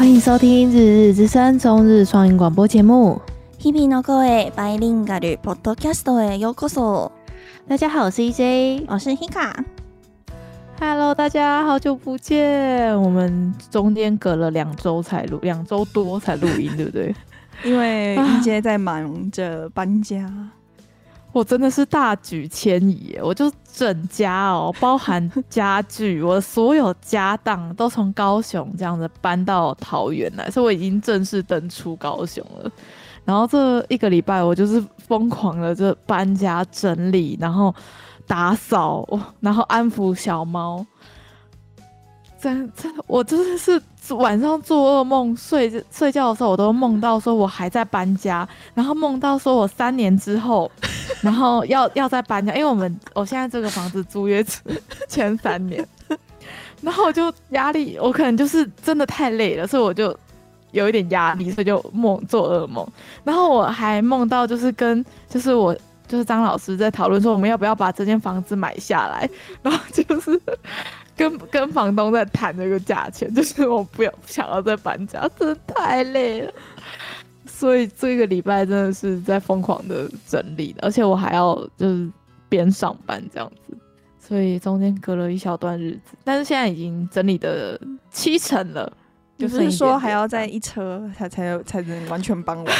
[0.00, 3.20] 欢迎收听《日日之声》中日双语广播节目。
[3.58, 7.10] 日々の声バイリンガルポッドキャストへようこそ。
[7.68, 13.00] 大家好，我是 EJ，我是 Hika。Hello，大家好久不见。
[13.00, 17.14] 我们中间隔了两周才录，两周多才录音，对不对？
[17.64, 20.30] 因为 EJ 在忙着搬家。
[21.33, 32.69] 我真的是大举迁移，我就整家哦，包含家具，我所有家当都从高雄这样子搬到桃园来，所以我已经正式登出高雄了。
[33.23, 37.73] 然后这一个礼拜，我就是疯狂的这搬家整理，然后
[38.27, 39.07] 打扫，
[39.39, 40.85] 然后安抚小猫。
[42.39, 50.69] 真真的，我真的是晚上做噩梦，睡睡觉的时候，我都梦到说我还在搬家，然后梦到说我三年之后，
[51.21, 54.43] 然后要要再搬家，因为我们我现在这个房子租约
[55.07, 55.87] 前三年，
[56.81, 60.13] 然后我就压力，我可能就是真的太累了，所以我就
[60.71, 62.85] 有一点压力，所以就梦做噩梦，
[63.23, 65.73] 然后我还梦到就是跟就是我
[66.07, 69.29] 就是张老师在讨论说我们要不要把这间房子买下来，
[69.61, 70.41] 然后就是。
[71.21, 76.51] 跟跟房东在谈这个价钱，就是我不要想要再搬家，真的太累了。
[77.45, 82.09] 所以这个礼拜真的是在疯狂的整理，而且我还要就是
[82.49, 83.77] 边上班这样子，
[84.19, 86.17] 所以中间隔了一小段日子。
[86.23, 88.91] 但是现在已经整理的七成了，
[89.37, 92.65] 就是，说还要再一车才才才能完全搬完。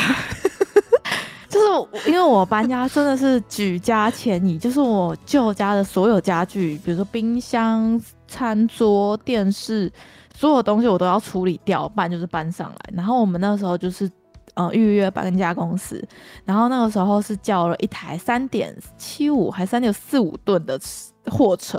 [1.47, 8.01] 就是因为我搬家真的是举家迁移，就是我旧家的所有家具，比如说冰箱。
[8.31, 9.91] 餐桌、电视，
[10.33, 12.93] 所有东西我都要处理掉，不然就是搬上来。
[12.95, 14.09] 然后我们那时候就是，
[14.53, 16.01] 呃，预约搬家公司。
[16.45, 20.79] 然后那个时候是叫了一台三点七五还三点四五吨的
[21.25, 21.77] 货车。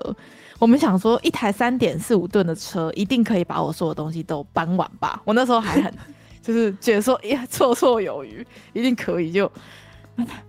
[0.58, 5.23] 我们想说，一台三点四五吨的车一定可以把我所有东西都搬完吧？
[5.24, 5.92] 我那时候还很，
[6.42, 9.51] 就是觉得说，呀，绰绰有余，一定可以就。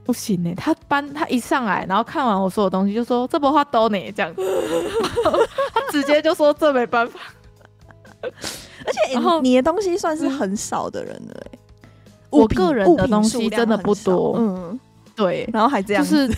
[0.04, 4.36] 不行呢、欸，他搬他一上来，然后看完我所有东西，就说这不话都呢这样。
[4.36, 4.42] 子，
[5.74, 7.20] 他直接就说这没办法。
[8.22, 11.60] 而且，然后你的东西算是很少的人了、欸，
[12.30, 14.80] 我个人的东西真的不多，嗯，
[15.16, 16.36] 对，然后还这样，就是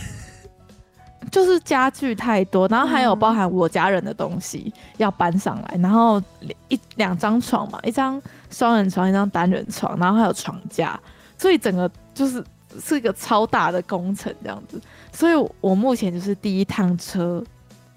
[1.30, 6.22] 就是家具太多，然后还有包含我家人的东西要搬上来，然后
[6.68, 8.20] 一两张床嘛，一张
[8.50, 10.98] 双人床，一张单人床，然后还有床架，
[11.36, 12.42] 所以整个就是。
[12.80, 14.80] 是一个超大的工程这样子，
[15.12, 17.42] 所以我目前就是第一趟车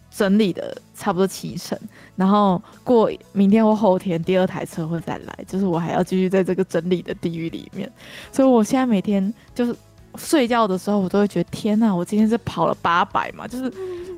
[0.10, 1.78] 整理的差不多七成，
[2.16, 7.92] 然后过明天或后天第二台车会再来，就是我还要继续在这个整理的地狱里面，
[8.32, 9.76] 所以我现在每天就是
[10.16, 13.72] 睡觉的时候，我都会觉得天哪，我今天是跑了八百嘛，就是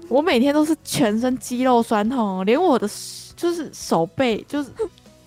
[0.07, 2.87] 我每天都是全身肌肉酸痛，连我的
[3.35, 4.69] 就是手背就是。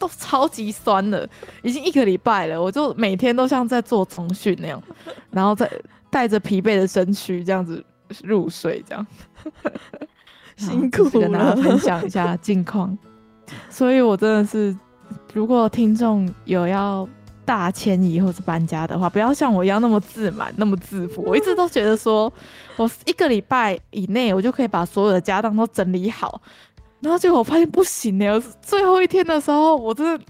[0.04, 1.26] 都超级酸了，
[1.62, 4.82] 已经一个礼拜了，我就每天都像在做重训那样，
[5.30, 5.70] 然后再
[6.10, 7.82] 带着疲惫的身躯这样子
[8.22, 9.06] 入睡，这样
[10.56, 12.96] 辛苦了，跟大家分享一下近况。
[13.70, 14.76] 所以，我真的是，
[15.32, 17.08] 如果听众有要
[17.46, 21.22] 大迁移或是搬家的话，不要像我一样那么自满，那么自负。
[21.26, 22.30] 我一直都觉得说，
[22.76, 26.40] 我一个礼拜以内，我就可以把所有的家当都整理好。
[27.04, 30.24] 然后结果我发现不行呢，最后一天的时候，我真的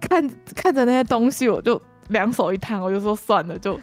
[0.00, 3.78] 看看着那些东西，我就两手一摊，我就说算了，就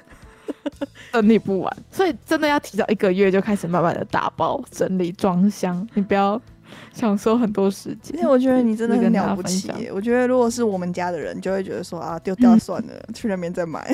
[1.11, 1.77] 整理不完。
[1.91, 6.41] 所以真的要提早一个月就开始慢慢的打包整理装箱，你不要
[6.93, 8.15] 想说很多时间。
[8.17, 9.69] 因为我觉得你真的很了不起。
[9.93, 13.93] 我觉得如果是我们家的人，就会觉得说啊，丢掉算了，嗯、 去那边再买。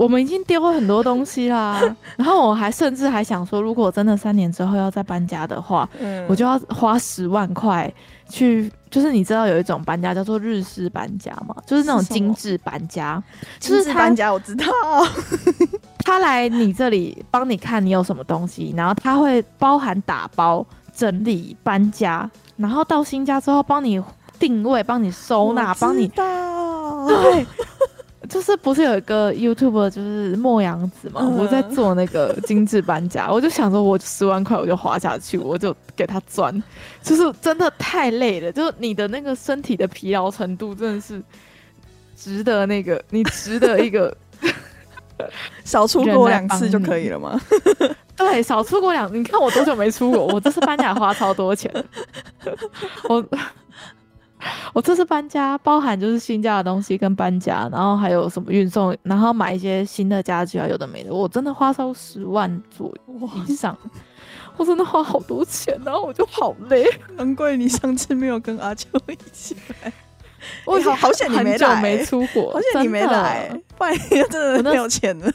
[0.00, 1.78] 我们已经丢了很多东西啦，
[2.16, 7.92] 然后我还甚至还想说，如果真的三年之后要再搬家的话，嗯，我就要花十万块
[8.26, 11.54] 去，就是你知道有一种搬家叫做日式搬家吗？
[11.66, 13.22] 就是那种精致搬家，
[13.58, 14.64] 精致搬家我知道，
[16.02, 20.64] 他来你这里帮你看你有什么东西，然后他会包含打包、
[20.96, 24.02] 整理、搬家，然后到新家之后帮你
[24.38, 26.24] 定位、帮你收纳、帮你对。
[28.30, 31.28] 就是不是有一个 YouTuber 就是莫阳子嘛？
[31.28, 36.62] 我在做那个精致搬家， 我就想说，我十万块我就花下去，我就给他赚。
[37.02, 41.20] 就是真的太累了，就是你的那个身体的疲劳程度真的是
[42.14, 44.16] 值得那个，你值得一个
[45.64, 47.38] 少出国两次就可以了吗？
[48.16, 50.26] 对，少出国两，你看我多久没出国？
[50.28, 51.68] 我这次搬家花超多钱，
[53.08, 53.26] 我。
[54.72, 63.76] 我这次搬家，包含就是新家的东西跟搬家，然后还有什么运送，然后买一些新的家具啊，有的没的，我真的花超十万左右以上，
[64.56, 66.84] 我真的花好多钱，然后我就好累。
[67.16, 69.92] 难怪你上次没有跟阿秋一起来。
[70.64, 73.94] 我好好险你没来，没出国，好险你没来，不然
[74.30, 75.30] 真的没有钱了。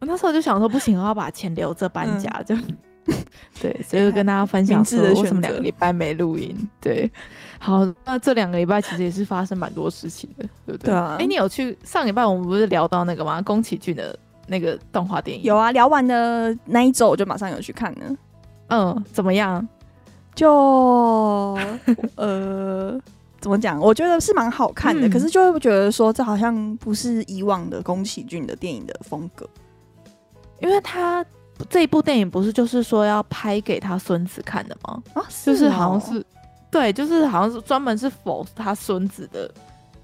[0.00, 2.62] 我那时候就想说，不行，我要把钱留着搬家，这样。
[3.62, 6.68] 对，所以就跟大家分享说，为什么两个礼拜没录音？
[6.80, 7.08] 对，
[7.66, 10.90] 好，那这两个礼拜其实也是发生蛮多事情的，对不对？
[10.90, 11.16] 对啊。
[11.18, 13.42] 哎、欸，你有去上礼拜我们不是聊到那个吗？
[13.42, 14.16] 宫崎骏的
[14.46, 15.42] 那个动画电影？
[15.42, 18.16] 有啊，聊完的那一周我就马上有去看了。
[18.68, 19.66] 嗯，怎么样？
[20.32, 21.58] 就
[22.14, 22.96] 呃，
[23.40, 23.80] 怎么讲？
[23.80, 29.44] 我觉得是蛮好看的，嗯、可是就会觉得说，这好像不是以往的宫崎骏的电影的风格，
[30.60, 31.26] 因为他。
[31.70, 35.02] 这一部电影不是就是说要拍给他孙子看的吗？
[35.14, 36.22] 啊，是哦、就是好像是，
[36.70, 39.50] 对，就是好像是专门是 for 他孙子的，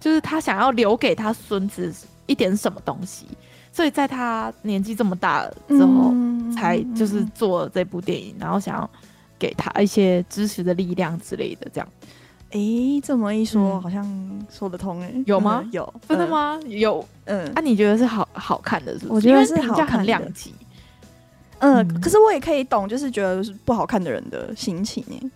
[0.01, 1.93] 就是他想要留给他孙子
[2.27, 3.27] 一点什么东西，
[3.73, 8.91] 所以在他年纪这么大了之后，嗯、才就是做这部电影，然后想要
[9.39, 11.89] 给他一些支持的力量之类的，这样。
[12.51, 15.63] 哎、欸，这么一说，嗯、好像说得通哎，有吗？
[15.65, 16.61] 嗯、有，真的吗？
[16.65, 19.13] 嗯、有，嗯，啊，你觉得是好好看的是不是？
[19.15, 20.55] 我觉得是好看的，很两极。
[21.61, 25.31] 嗯，嗯，可是我也可以懂，就是觉得是不好看的人的心情耶，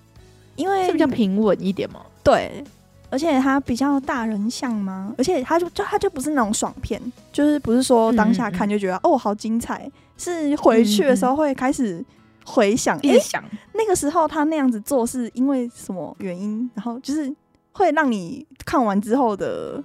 [0.57, 2.01] 因为是比较平稳一点嘛。
[2.25, 2.65] 对，
[3.11, 7.01] 而且它比较大人像嘛，而且它就就它就不是那种爽片，
[7.33, 12.05] 就是不是说当下看就觉得、哦好精彩，是回去的时候会开始
[12.45, 17.33] 回想，一想、欸、那个时候他那样子做是因为什么原因，然后就是
[17.73, 19.83] 会让你看完之后的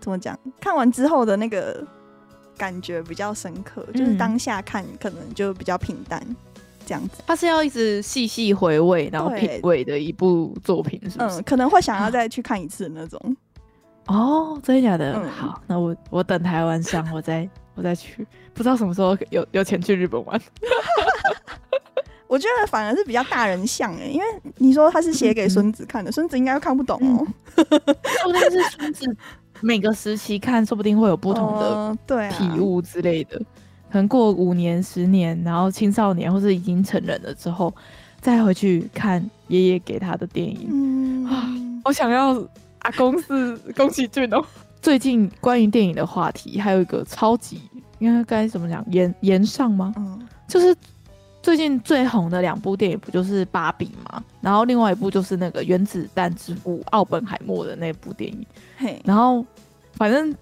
[0.00, 1.86] 怎么讲，看完之后的那个。
[2.58, 6.18] 感觉比较深刻，嗯、就是当下看可能就比较平淡，
[6.86, 7.22] 这样子。
[7.26, 11.40] 他是要一直细细回味，然后品味的一部作品，是不是？
[11.40, 13.36] 嗯，可能会想要再去看一次那种。
[14.06, 15.12] 哦，真的假的？
[15.14, 20.40] 嗯、好，那我我等台湾上，我再 我再去，不知道什么时候有有钱去日本玩。
[22.28, 27.26] 我觉得反而是比较大人像哎，因为你说他是写给孙子看的，孙、嗯、子应该又看不懂哦。
[27.54, 27.64] 说
[28.24, 29.16] 不定是孙子。
[29.62, 33.40] 每个时期看，说不定会有不同的对体悟之类的。
[33.90, 37.74] 可能过五年、十年，然后青少年或是已经成人了之后，
[38.20, 40.68] 再回去看爷爷给他的电影。
[40.70, 41.48] 嗯啊，
[41.84, 42.32] 我想要
[42.80, 44.44] 阿公是宫崎骏哦。
[44.82, 47.60] 最近关于电影的话题，还有一个超级
[47.98, 48.84] 应该该怎么讲？
[48.90, 49.92] 延延上吗？
[49.96, 50.76] 嗯，就是。
[51.42, 54.20] 最近最红的两部电影不就是《芭比》吗？
[54.40, 58.44] 然后另外一部就是那个《原子弹之父》奥本海默的那部电影。
[58.76, 59.46] 嘿，然后
[59.92, 60.34] 反正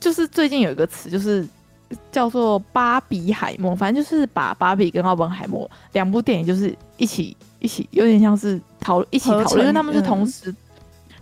[0.00, 1.46] 就是最近有一个词，就是
[2.10, 10.56] 叫做“芭比海默”，反正就是把芭比跟奥本海默两部电影就是一起一起，有点像是讨一起讨论，因为他们是同时、嗯、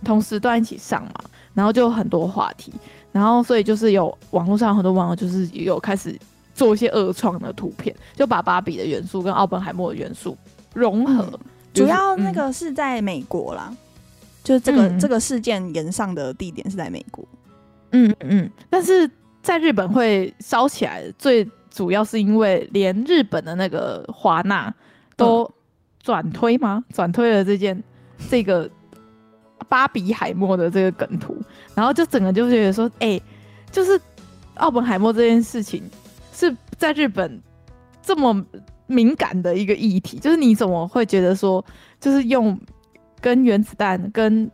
[0.03, 1.13] 同时段一起上嘛，
[1.53, 2.73] 然后就有很多话题，
[3.11, 6.17] 然后所以就是有网络上很多网友就是有开始。
[6.53, 10.37] 做一些恶创的图片，就把芭比的元素跟奥本海默的元素
[10.73, 11.23] 融合。
[11.23, 11.39] 嗯
[11.73, 13.77] 就是、主要那个是在美国啦，嗯、
[14.43, 17.25] 就是这个、嗯、这个事件延上的地点是在美国。
[17.93, 19.09] 嗯嗯，但是
[19.41, 24.73] 在日本会烧起来，最主要是因为连日本的那个华纳
[25.15, 25.49] 都
[26.01, 26.83] 转推吗？
[26.93, 27.83] 转、嗯、推了这件
[28.29, 28.69] 这个
[29.67, 31.37] 芭比海默的这个梗图，
[31.75, 33.23] 然后就整个就觉得说，哎、欸，
[33.71, 33.99] 就是
[34.55, 35.83] 奥本海默这件事情。
[36.33, 37.39] 是在日本
[38.01, 38.43] 这么
[38.87, 41.63] 敏感的一个议题，就是你怎么会觉得说，
[41.99, 42.57] 就是用
[43.19, 44.49] 跟原子弹、跟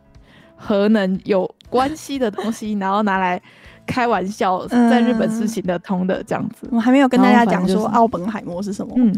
[0.54, 3.40] 核能有关系的东西，然后拿来
[3.88, 6.68] 开玩笑，在日本是行得通的这样子。
[6.70, 8.94] 嗯、我还没有跟大家讲说奥本海默是什么。
[8.96, 9.12] 嗯，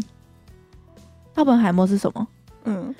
[1.35, 2.27] 奥本海默是什么？
[2.63, 2.95] 嗯。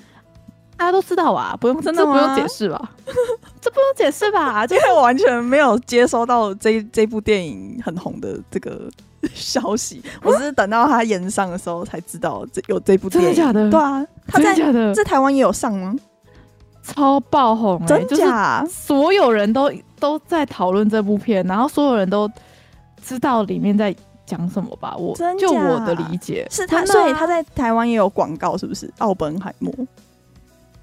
[0.78, 2.92] 大家都知道啊，不用真的不用解释吧？
[3.62, 4.66] 这不用解释吧？
[4.66, 8.90] 因 为我完全没有接收到这这部电影很红的这个
[9.32, 13.30] 消息，我是等到它演上的时候才知道这有这部电影。
[13.36, 13.70] 真的假的？
[13.70, 14.56] 对啊，它在
[14.92, 15.96] 在台湾也有上吗？
[16.84, 18.66] 超爆红、欸，真假？
[18.70, 22.30] 所有人都都在讨论这部片，然后所有人都
[23.04, 23.96] 知道里面在
[24.26, 24.96] 讲什么吧？
[24.98, 28.92] 我就我的理解是他，所以他在台湾也有广告，是不是？
[28.98, 29.74] 奥本海默。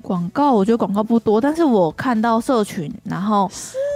[0.01, 3.51] 广告我觉得广告不多，但是我看到社群，然后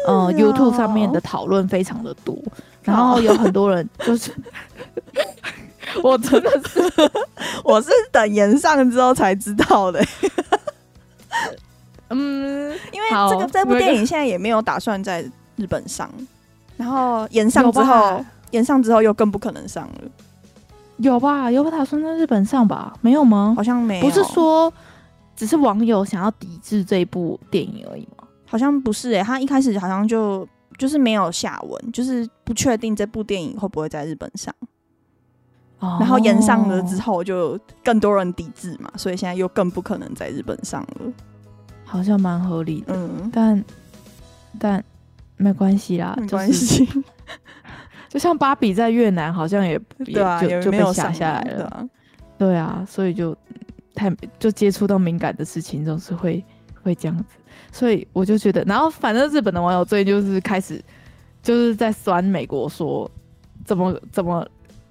[0.06, 2.36] 呃、哦、YouTube 上面的讨论非常的多，
[2.82, 4.32] 然后有很多人就是，
[6.02, 6.80] 我真的是
[7.62, 10.04] 我是等演上之后才知道的，
[12.12, 15.22] 嗯，因为这个这部电影现在也没有打算在
[15.56, 16.10] 日本上，
[16.76, 20.10] 然后延上之后延上之后又更不可能上了，
[20.98, 21.50] 有吧？
[21.50, 22.92] 有打算在日本上吧？
[23.00, 23.54] 没有吗？
[23.56, 24.72] 好像没有，不是说。
[25.34, 28.28] 只是网友想要抵制这部电影而已吗？
[28.46, 34.54] 好像不是诶、欸，他一开始好像就就是没有下文，就是不确定这部电影会不会在日本上。
[35.80, 41.12] 哦、然后延上了之后，就更多人抵制嘛，所以现在又更不可能在日本上了。
[41.92, 43.64] 好像蛮合理的，嗯，但
[44.58, 44.82] 但
[45.36, 46.86] 没关系啦，没关系。
[46.86, 47.04] 就是、
[48.08, 51.86] 就像芭比在越南好像也也就也没有下下来了，啊，
[52.38, 53.36] 对啊，所以就
[53.94, 56.42] 太就接触到敏感的事情总是会
[56.82, 57.36] 会这样子，
[57.70, 60.82] 所以我就觉得，然后反正日本的网友最近就是开始
[61.42, 63.10] 就是在酸美国说
[63.66, 64.48] 怎么怎么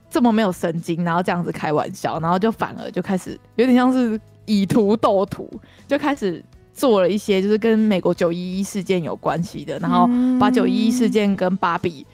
[0.07, 5.49] 这么没有神经，然后这样子开玩笑，然后就反而就开始有点像是以图斗图，
[5.87, 6.43] 就开始。
[6.73, 10.09] 做了一些就是跟美国九一一事件有关系的，然后
[10.39, 12.05] 把九一一事件跟芭比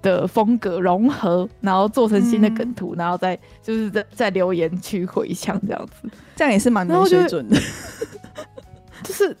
[0.00, 7.56] 的风格融合，然后做成新的梗图，然后再就是在在留言区回响这样子，这样也是蛮没水准的。
[9.02, 9.36] 就，就是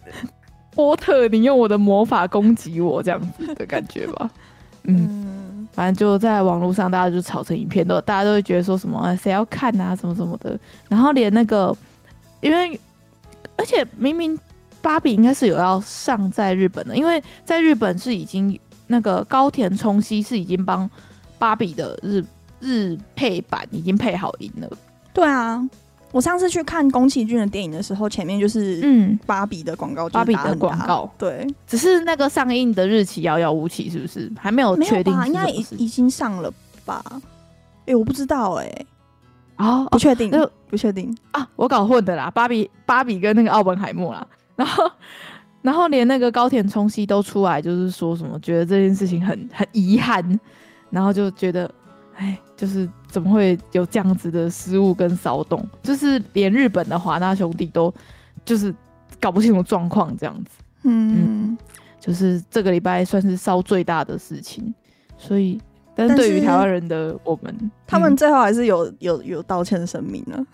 [0.74, 4.30] 波特，你用我的魔法攻击我这样子的感觉吧。
[4.84, 10.58] 嗯，反正就在网络上，大家就吵成一片，都大家都会觉得说什么谁要看啊，什么什么的。
[10.88, 11.74] 然后连那个，
[12.40, 12.78] 因为
[13.56, 14.36] 而且明明。
[14.86, 20.88] 芭比应该是有要上在日本的，因为在日本是已经那个高田充希是已经帮
[21.40, 22.24] 芭比的日
[22.60, 24.70] 日配版已经配好音了。
[25.12, 25.60] 对啊，
[26.12, 31.12] 我上次去看宫崎骏的电影的时候，前面就是嗯芭比的广告，芭比的广告。
[31.18, 35.12] 对，只是那个上映的日期遥遥无期，是不是还没有确定？
[35.26, 36.48] 应该已已经上了
[36.84, 37.02] 吧？
[37.10, 38.86] 哎、欸，我不知道哎、欸，
[39.56, 40.30] 啊，不确定，
[40.70, 44.24] 不确定啊，我搞混的啦，芭比芭比跟那个奥本海默啦。
[44.56, 44.90] 然后，
[45.62, 50.40] 然后连那个高田充希都出来，就是说什么觉得这件事情很很遗憾，
[50.90, 51.70] 然后就觉得，
[52.14, 57.92] 哎，就是怎么会有这样子的失误跟骚动，就是连日本的华纳兄弟都
[58.44, 58.74] 就是
[59.20, 60.50] 搞不清楚状况这样子，
[60.84, 61.58] 嗯，嗯，
[62.00, 64.74] 就是这个礼拜算是烧最大的事情，
[65.18, 65.60] 所以，
[65.94, 70.46] 但是对于台湾人的我们，他们最后还是有有有道歉的声明了，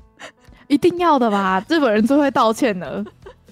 [0.68, 1.62] 一定要的吧？
[1.68, 3.04] 日本人最会道歉的。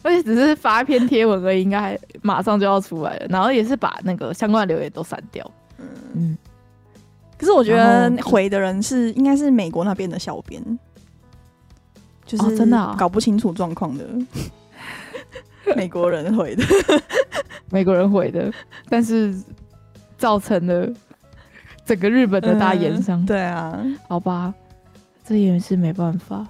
[0.03, 3.27] 而且只是发一篇贴文而已，应该马上就要出来了。
[3.29, 5.49] 然后也是把那个相关的留言都删掉。
[5.79, 6.39] 嗯嗯。
[7.39, 10.63] 可是我觉得回的人是应该是美国那边的小编，
[12.25, 14.05] 就是真的搞不清楚状况的
[15.77, 16.65] 美国人回的，
[17.71, 18.53] 美国人回的，
[18.89, 19.35] 但是
[20.19, 20.89] 造成了
[21.85, 23.25] 整个日本的大炎上。
[23.27, 24.55] 对啊，好吧，
[25.25, 26.47] 这也是没办法。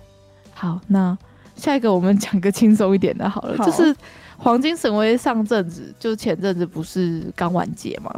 [0.55, 1.17] 好，那。
[1.63, 3.95] 下一个我们讲个轻松一点的，好了，好就是
[4.37, 8.13] 《黄金神威》上阵子，就前阵子不是刚完结吗？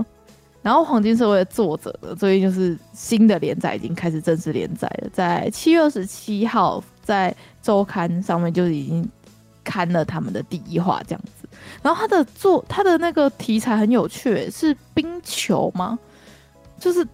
[0.63, 9.07] 然后《黄金神威》的作者呢，最近就是新的连载已经开始正式连载了，在七月二十七号在周刊上面就已经
[9.63, 11.47] 刊了他们的第一话这样子。
[11.83, 15.99] 然后他的作他的那个题材很有趣，是冰球吗？
[16.79, 17.07] 就是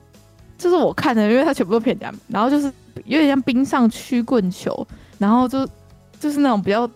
[0.57, 2.73] 就是我看的，因为他全部都偏讲，然后就是
[3.05, 4.87] 有点像冰上曲棍球，
[5.19, 5.69] 然后就。
[6.21, 6.89] 就是那种比较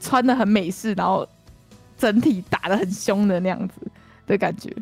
[0.00, 1.28] 穿得很美式，然后
[1.98, 3.74] 整体打得很凶的那样子
[4.26, 4.74] 的感觉。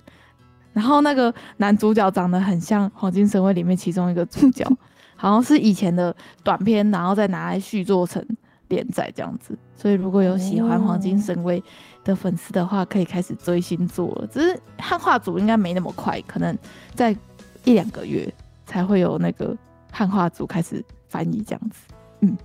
[0.75, 4.71] 然后那个男主角长得很像《黄金神威》里面其中一个主角，
[5.17, 8.23] 好像是以前的短片，然后再拿来续做成
[8.69, 9.59] 连载这样子。
[9.75, 11.59] 所以如果有喜欢《黄金神威》
[12.05, 14.27] 的粉丝的话，可以开始追新作了。
[14.27, 16.55] 只是汉化组应该没那么快，可能
[16.95, 17.17] 在
[17.65, 18.31] 一两个月
[18.67, 19.57] 才会有那个
[19.91, 21.95] 汉化组开始翻译这样子。
[22.21, 22.37] 嗯。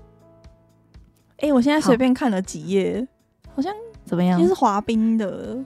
[1.42, 3.06] 哎、欸，我现在随便看了几页，
[3.48, 3.74] 好，好像
[4.06, 4.38] 怎么样？
[4.38, 5.58] 其实是滑冰的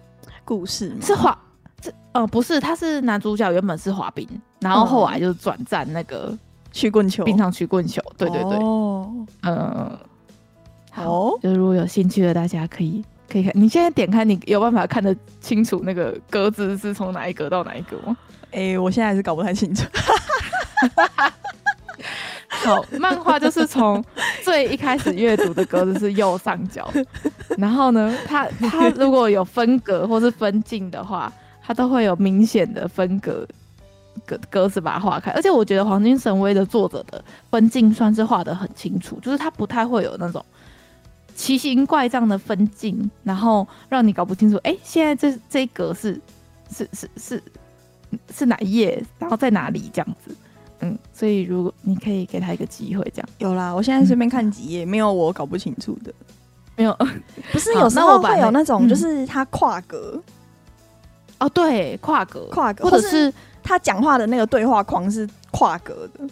[0.45, 0.97] 故事吗？
[1.01, 1.37] 是滑，
[1.81, 4.25] 这呃不是，他是男主角原本是滑冰，
[4.61, 6.35] 然后后来就转战那个
[6.71, 8.01] 曲棍球，冰上曲棍球。
[8.17, 9.11] 对对对，哦，
[9.43, 9.99] 嗯，
[10.91, 13.51] 好，就是如果有兴趣的，大家可以可以看。
[13.53, 18.15] 你现在点开，你有办法看得清楚那个格子是从哪一格到哪一格吗？
[18.51, 19.83] 哎、欸，我现在还是搞不太清楚。
[22.63, 24.03] 好，漫画就是从
[24.43, 26.91] 最一开始阅读的格子是右上角，
[27.57, 31.31] 然后呢，它它如果有分格或是分镜的话，
[31.63, 33.47] 它都会有明显的分格
[34.25, 35.31] 格格子把它划开。
[35.31, 40.43] 而且我觉得《黄金神威》的作者的分镜算是画的很清楚，就是它不太会有那种
[41.35, 46.19] 奇形怪状的分镜，然后让你搞不清楚，哎、欸，现在这这一格是
[46.71, 47.43] 是是是
[48.33, 50.35] 是哪一页，然后在哪里这样子。
[50.85, 53.73] 嗯，所以如果你可以给他一个机会，这样有啦。
[53.73, 56.13] 我现在随便看几页，嗯，没有我搞不清楚的，
[56.75, 56.95] 没有。
[57.51, 60.23] 不是有时候会有那种，就是他跨格，嗯。
[61.39, 66.25] 哦，对，跨格，跨格，或者是他讲话的那个对话框是跨格的。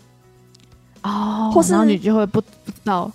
[1.04, 3.12] 哦，或是然后你就会不不知道，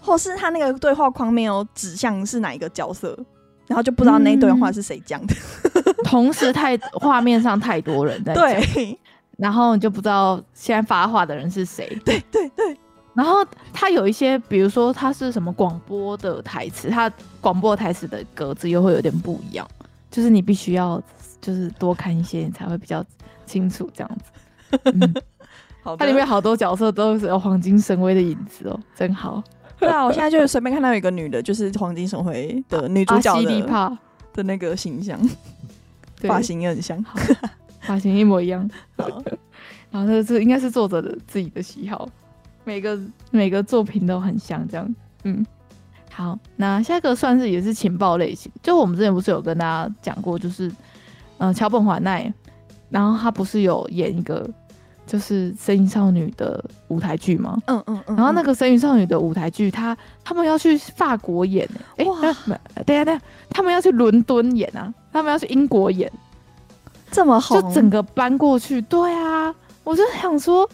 [0.00, 3.18] 或是他那个对话框没有指向是哪一个角色，
[3.66, 5.34] 然后就不知道那一段话是谁讲的。
[5.74, 8.44] 嗯、 同时太画面上太多人在讲。
[8.44, 8.98] 对。
[9.40, 11.88] 然后你就不知道现在发话的人是谁。
[12.04, 12.76] 对对对。
[13.14, 19.66] 然后他有一些，比如说他是什么广播的台词，他广播台词的格子又会有点不一样。
[20.10, 21.02] 就是你必须要
[21.40, 23.04] 就是多看一些，你才会比较
[23.46, 24.80] 清楚这样子。
[24.92, 25.14] 嗯，
[25.82, 29.42] 好，它里面好多角色都是有黄金神威的影子哦，真好。
[29.78, 33.98] 对啊，我现在就是随便看到有一个女的，就是黄金神威的女主角的
[34.32, 35.18] 的那个形象，
[36.22, 37.02] 发型也很像，
[37.80, 38.68] 发型一模一样。
[39.90, 42.08] 然后这这应该是作者的自己的喜好。
[42.62, 42.98] 每个
[43.30, 44.94] 每个作品都很像这样，
[45.24, 45.44] 嗯，
[46.12, 50.70] 好，那下一个算是也是情报类型，就我们之前不是有跟大家讲过，就是
[51.38, 52.32] 嗯，桥本环奈，
[52.90, 54.48] 然后他不是有演一个
[55.06, 57.58] 就是《神隐少女》的舞台剧吗？
[57.66, 66.12] 嗯嗯嗯，然后那个《神隐少女》的舞台剧，他他们要去法国演，哎，等下等下，他们要去伦敦演啊，他们要去英国演，
[67.10, 70.68] 这么好，就整个搬过去，对啊，我就想说。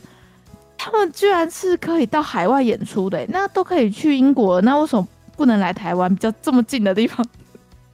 [0.79, 6.15] 他们居然是可以到海外演出的，那都可以去英国，那为什么不能来台湾？
[6.15, 7.27] 比较这么近的地方，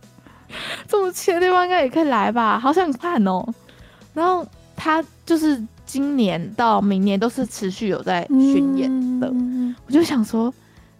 [0.86, 2.58] 这么近的地方应该也可以来吧？
[2.58, 3.46] 好想看哦。
[4.12, 4.44] 然后
[4.76, 10.52] 他就是今年到明年都是持续有在巡演的，嗯、我就想说，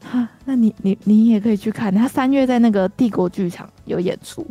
[0.02, 1.92] 哈，那你你你也可以去看。
[1.92, 4.46] 他三月在那个帝国剧场有演出，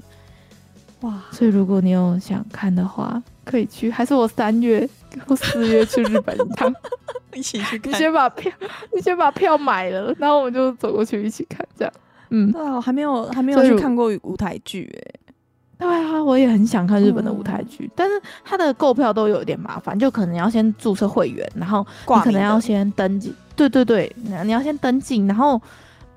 [1.02, 1.14] 哇！
[1.32, 3.92] 所以如果你有想看的话，可以去。
[3.92, 4.88] 还是我三月
[5.26, 6.74] 或四月去日本一趟。
[7.34, 8.52] 一起去看，你先把票，
[8.94, 11.94] 你先把票买了，然后我们就走过去一起看，这样。
[12.30, 15.20] 嗯，对啊，我还没有还没有去看过舞台剧诶。
[15.78, 23.34] 对啊，我也很想看日本的舞台剧，嗯、但是它的购票都有点麻烦，就可能要先注册会员，然后你可能要先登记。
[23.56, 25.60] 对对对，你要先登记，然后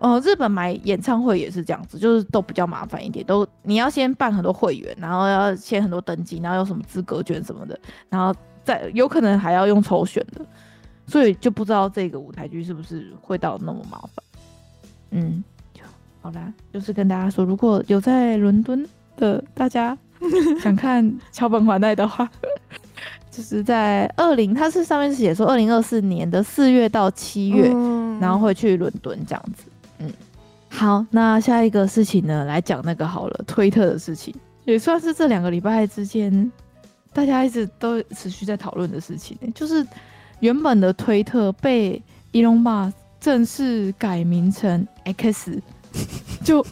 [0.05, 7.79] 呃，日本买演唱会也是这样子，就是都比较麻烦一点，都你要先办很多会员，然后要签很多登记，然后有什么资格券什么的，
[8.11, 10.45] 然后再有可能还要用抽选的。
[11.07, 14.25] 所以就不知道这个舞台剧是不是会到那么麻烦，
[15.11, 15.45] 嗯，
[16.23, 18.87] 好啦，就是跟大家说，如果有在伦敦
[19.19, 19.97] 的大家
[20.63, 22.27] 想看桥本环奈的话，
[23.31, 29.74] 就是在二零，它是上面是写说二零二四年的四月到七月，嗯、然后会去伦敦这样子，嗯，
[30.75, 34.35] 好，那下一个事情呢，来讲那个好了，推特的事情，
[34.65, 36.53] 也算是这两个礼拜之间
[37.13, 39.87] 大家一直都持续在讨论的事情，就是。
[40.41, 45.63] 原本的推特被 Elon Musk 正式改名成 X，
[46.43, 46.63] 就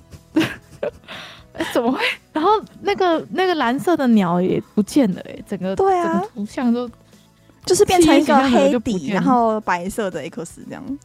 [1.72, 1.98] 怎么会？
[2.34, 2.50] 然后
[2.82, 6.90] 那个那个蓝色的鸟也不见了哎、欸，整个对啊，整个图像都
[7.64, 10.98] 就是变成一个黑底，然后白色的 X 这样。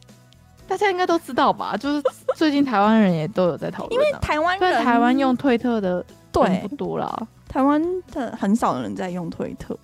[0.68, 1.76] 大家应该都知道吧？
[1.76, 2.02] 就是
[2.36, 9.76] 最近台湾人也都有在讨论，因为台湾人台湾用推特的对不多啦，台湾的很少人在用推特。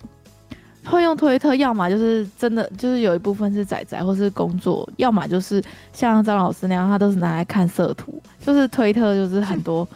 [0.85, 5.59] 会用推特，要么就是真的，就是有一部分是仔仔或是工作，要么就是
[5.91, 8.21] 像张老师那样，他都是拿来看色图。
[8.39, 9.87] 就是推特就是很多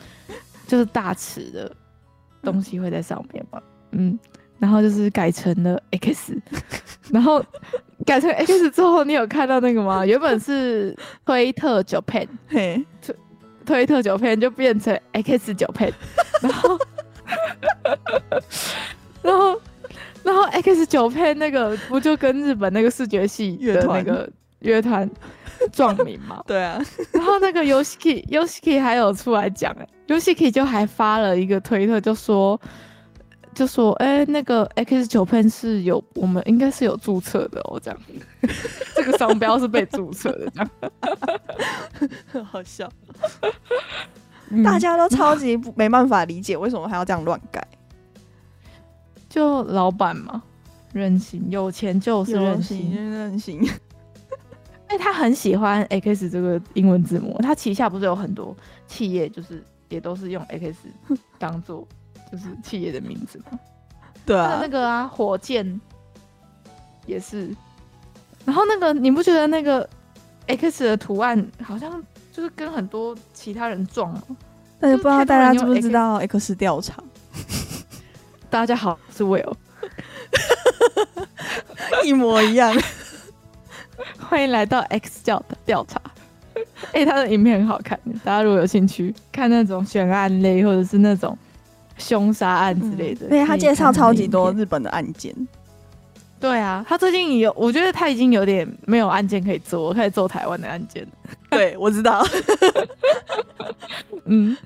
[0.65, 1.71] 就是大尺的
[2.41, 4.17] 东西会在上面嘛，嗯，
[4.59, 6.33] 然后就是改成了 X，
[7.09, 7.43] 然后
[8.05, 10.05] 改成 X 之后，你有看到那个吗？
[10.05, 10.95] 原本是
[11.25, 13.15] 推特 Japan，嘿，推
[13.65, 15.91] 推特 Japan 就变成 X Japan，
[16.41, 16.79] 然后
[19.21, 19.59] 然后。
[20.21, 25.09] 然后 X 九配那个不就跟日本那个视觉系的那个乐团
[25.71, 26.43] 撞名吗？
[26.45, 26.79] 对啊。
[27.13, 32.59] 然后那个 Yoshiki Yoshiki 还有出来讲哎，Yoshiki 就还发了一个推特，就说
[33.59, 38.01] 就说哎、欸，那个 X 九配是有我们应该是有注册的哦，这样
[38.95, 40.61] 这个商标是被注册的，这
[42.39, 42.89] 样 好笑。
[44.63, 47.61] 大家都超级没办法理解为什么还要这样乱改。
[49.27, 50.41] 就老板嘛，
[50.93, 53.61] 任性，有钱就是任性，任性。
[53.61, 53.67] 因
[54.89, 58.55] 为他很喜欢 X 这个英文字母，他旗下不是有很多
[58.87, 60.73] 企业，就是也都是用 X
[61.37, 61.85] 当做
[62.31, 63.59] 就是企业的名字嘛。
[64.25, 65.79] 对啊，那个啊，火箭
[67.05, 67.55] 也是。
[68.45, 69.87] 然后那个你不觉得那个
[70.47, 74.21] X 的图案好像就是跟很多其他人撞吗？
[74.79, 76.95] 但是不知道大家知不知道 X 调查？
[78.49, 79.53] 大家好，我是 Will，
[82.03, 82.73] 一模一样。
[84.17, 85.99] 欢迎来到 X 教的调查。
[86.93, 91.37] 哎、欸，他的影片很好看，大家如果有兴趣看那种悬案类或者是那种
[91.99, 95.35] 凶杀案之类的，对、嗯、他介绍超级多日本的案件。
[96.39, 101.05] 对啊，他最近有，我觉得他已经有点没有案件可以做，开始做台湾的案件。
[101.51, 102.25] 对，我知道。
[104.25, 104.57] 嗯，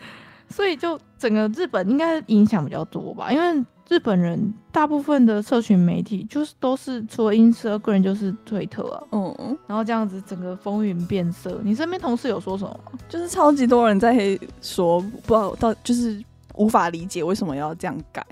[0.49, 3.65] 所以就整个日本应该影响比较多吧，因为。
[3.89, 11.59] 日本人大部分的社群媒体就是都是除了 Instagram 就是推特啊，嗯，然后这样子整个风云变色。
[11.63, 12.97] 你身边同事有说什么吗？
[13.09, 16.23] 就是超级多人在说，不知道到就是
[16.55, 18.25] 无法理解为什么要这样改，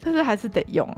[0.00, 0.88] 但是还是得用。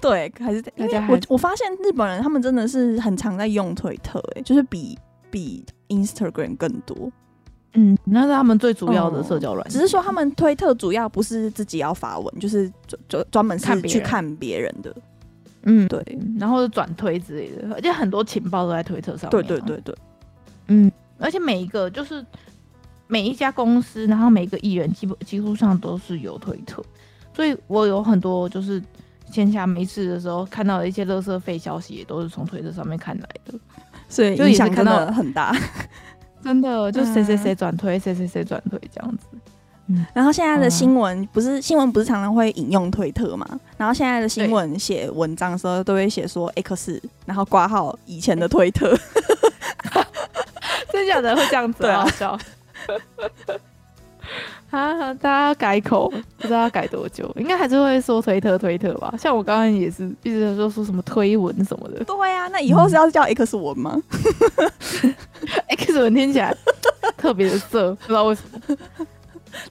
[0.00, 0.72] 对，还是得。
[0.76, 4.98] 因为我我发现日本人他们真的是很常在用推特，哎，就是比
[5.30, 7.10] 比 Instagram 更多。
[7.74, 9.72] 嗯，那是他们最主要的社交软件。
[9.72, 12.72] 只是说他们推特主要不是自己要发文，就是
[13.06, 14.96] 专专门是去看别人的。
[15.64, 16.02] 嗯，对，
[16.38, 19.30] 然后转推之类的，而且很多情报都在推特上面。
[19.30, 19.94] 对对对对，
[20.68, 22.24] 嗯，而且每一个就是
[23.10, 26.82] 每一家公司，然后每一个艺人基本几乎上都是有推特，
[27.34, 28.80] 所以我有很多就是
[29.30, 33.58] 闲暇没事的时候看到的一些垃圾废消息，也都是从推特上面看来的，
[34.08, 35.54] 所以影响真的很大，
[36.42, 39.26] 真的就谁谁谁转推，谁谁谁转推这样子。
[39.32, 43.44] 嗯然后现在的新闻不是新闻不是常常会引用推特嘛？
[43.76, 48.96] 然后现在的新闻写文章的时候都会写说 X，然后挂号以前的推特，
[50.92, 51.84] 真假的会这样子？
[51.90, 52.38] 好笑。
[54.70, 59.12] 啊，大家改口不知道要改多久，应该还是会说推特推特吧？
[59.18, 62.04] 像我刚刚也是一直在说说什么推文什么的。
[62.04, 64.00] 对呀、啊，那以后是要叫 X 文吗？
[65.68, 66.56] X 文听起来
[67.16, 68.76] 特别的色，不知道为什么。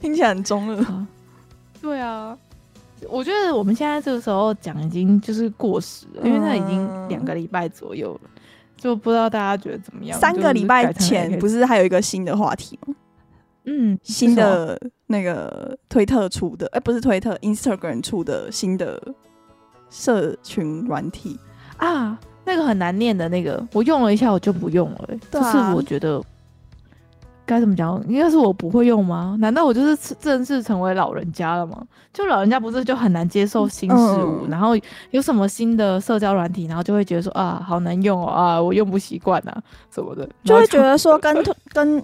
[0.01, 0.75] 听起来很中二。
[0.83, 1.07] 啊，
[1.81, 2.37] 对啊，
[3.07, 8.29] 我觉得我们现在这个时候讲已经就是过时了，因为那已经两个礼拜左右了，
[8.75, 10.19] 就不知道大家觉得怎么样。
[10.19, 12.88] 三个礼拜前不是还有一个新的话题吗？
[13.69, 18.99] 嗯， 新的那个推特出的，哎、欸，不是推特，Instagram 出的新的
[19.89, 21.39] 社群软体
[21.77, 26.21] 啊，那个很难念的那个，我用了一下，我就不用了、欸，就、啊、是我觉得。
[27.45, 27.99] 该怎么讲？
[28.07, 29.35] 应该是我不会用吗？
[29.39, 31.83] 难道我就是正式成为老人家了吗？
[32.13, 34.73] 就老人家不是就很难接受新事物，嗯、然后
[35.09, 41.35] 有什么新的社交软体，然后就会觉得说啊，好难用哦啊，我用不习惯啊什么的，就会觉得说跟
[41.73, 41.97] 跟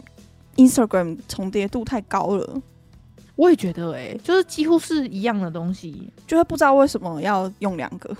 [0.55, 2.61] Instagram 重叠度太高了。
[3.35, 8.15] 我也觉得哎、欸，就是几乎是一样的东西，就会不知道为什么要用两个，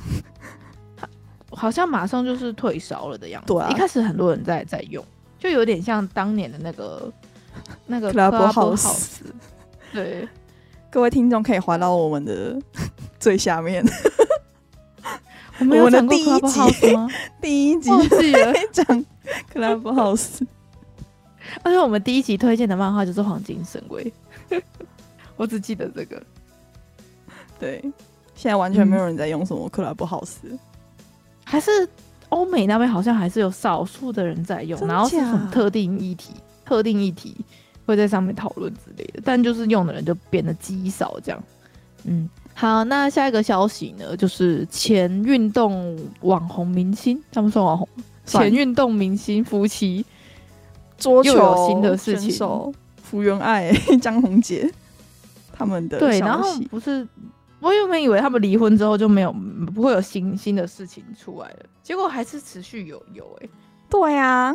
[1.52, 3.48] 好像马上就是退烧了的样子。
[3.54, 5.04] 对啊，一开始很多人在在用。
[5.40, 7.12] 就有点像当年的那个
[7.88, 9.20] 那个 Clubhouse，
[9.94, 10.28] 对，
[10.90, 12.60] 各位听众可以滑到我们的
[13.20, 13.86] 最下面。
[15.60, 17.08] 我们有讲过 Clubhouse 吗？
[17.42, 19.06] 第一集忘记了讲
[19.54, 20.42] Clubhouse，
[21.64, 24.14] 而且我们第一集推荐的漫画就是《黄金神龟》，
[25.38, 26.22] 我只记得这个。
[27.60, 27.82] 对，
[28.36, 30.58] 现在完全没有人在用什么 Clubhouse，
[31.44, 31.70] 还是。
[32.30, 36.34] 欧美那边好像还是有少数的人在用，然后是什么特定议题、
[36.66, 37.38] 特定议题
[37.86, 41.42] 会在上面讨论之类的，但就是用的人就变得极少这样。
[42.04, 47.88] 嗯，好，那下一个消息呢，就是前运动网红明星，他们说网红，
[48.26, 50.04] 前运动明星夫妻
[50.98, 54.70] 桌球又有新的事情，福原爱、 江宏杰
[55.54, 57.08] 他们的对，然后不是。
[57.62, 59.34] 我原本以为他们离婚之后就没有
[59.74, 63.50] 不会有新新的事情出来了，结果还是持续有有哎、欸。
[63.90, 64.54] 对啊，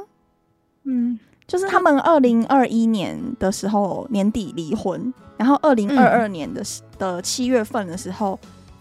[0.85, 6.63] 嗯，就是他们二零二一年的时候年底离婚，然后二零二二年的
[6.99, 8.39] 的七月份的时候。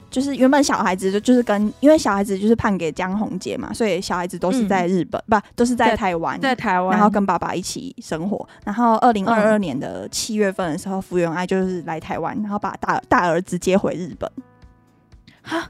[0.09, 8.47] 就是原本小孩子就就是跟，因为小孩子就是判给江宏杰嘛，所以小孩子都是在日本，嗯、不都是在台湾，在台湾，然后跟爸爸一起生活。
[8.63, 14.29] 然后二零二二年的七月份的时候，福原爱就是来台湾，然后把大大儿子接回日本。
[15.41, 15.69] 哈，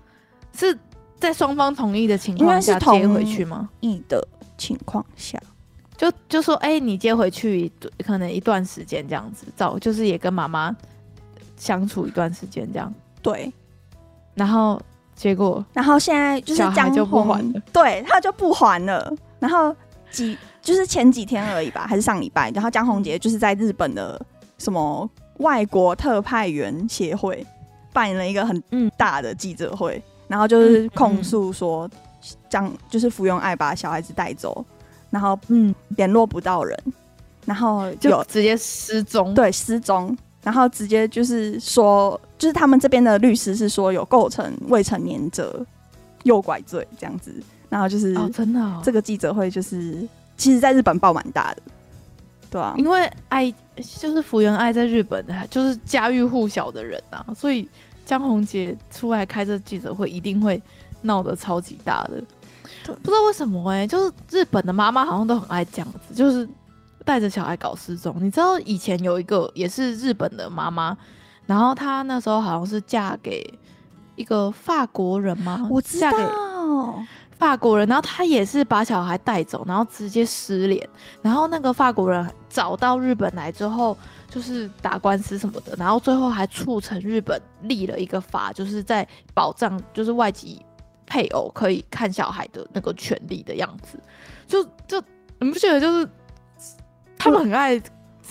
[0.56, 0.78] 是
[1.20, 3.70] 在双方同意的情况下接回去吗？
[3.82, 4.26] 同意的
[4.58, 5.38] 情况下，
[5.98, 7.72] 就就说，哎、欸，你接回去，
[8.06, 10.76] 可能一段时间这样子，早就是也跟妈妈
[11.58, 13.52] 相处一段时间这样，对。
[14.40, 14.82] 然后
[15.16, 19.14] 结果，然后现在就是江宏，不还了，对，他就不还了。
[19.38, 19.76] 然后
[20.10, 22.50] 几就是前几天而已吧，还是上礼拜。
[22.52, 24.20] 然后江宏杰就是在日本的
[24.58, 27.46] 什么外国特派员协会
[27.92, 28.64] 办了一个很
[28.98, 31.90] 大的记者会，嗯、然后就是控诉说
[32.50, 34.66] 江就是福原爱把小孩子带走，
[35.10, 36.78] 然后嗯联络不到人，
[37.46, 40.18] 然后就直接失踪，对，失踪。
[40.42, 45.66] 然后直接就是说，就是他们这边的律师是说有构成未成年者
[46.24, 47.34] 诱拐罪这样子。
[47.68, 51.62] 然后就是真的，这个记者会就是其实在日本爆蛮大的，
[52.50, 57.70] 对啊，因为爱就是福原爱在日本就是家喻户晓的人啊，所以
[58.06, 60.60] 江宏杰出来开这记者会一定会
[61.02, 62.24] 闹得超级大的。
[62.86, 66.48] 不知道为什么哎、欸，就是日本的妈妈好像都很爱这样子，就是。
[67.10, 70.96] 带着小孩搞失踪，你知道以前有一个也是日本的妈妈，
[71.48, 73.44] 然后她那时候好像是嫁给
[74.16, 75.68] 一个法国人吗？
[75.72, 76.24] 我知道，嫁给
[77.40, 80.88] 法国人，然后他也是把小孩带走，然后直接失联，
[81.24, 83.98] 然后那个法国人找到日本来之后，
[84.30, 90.64] 就是打官司什么的，然后最后还促成日本立了一个法，就是在保障就是外籍
[91.08, 94.00] 配偶可以看小孩的那个权利的样子，
[94.46, 95.02] 就就
[95.40, 96.08] 你不觉得就是
[97.20, 97.80] 他们很爱。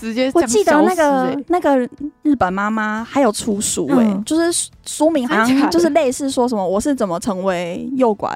[0.00, 1.76] 直接、欸、我记得那个那个
[2.22, 8.30] 日本妈妈还有出书哎、欸，嗯、就是书名好像就是类似说什么我是怎么成为诱拐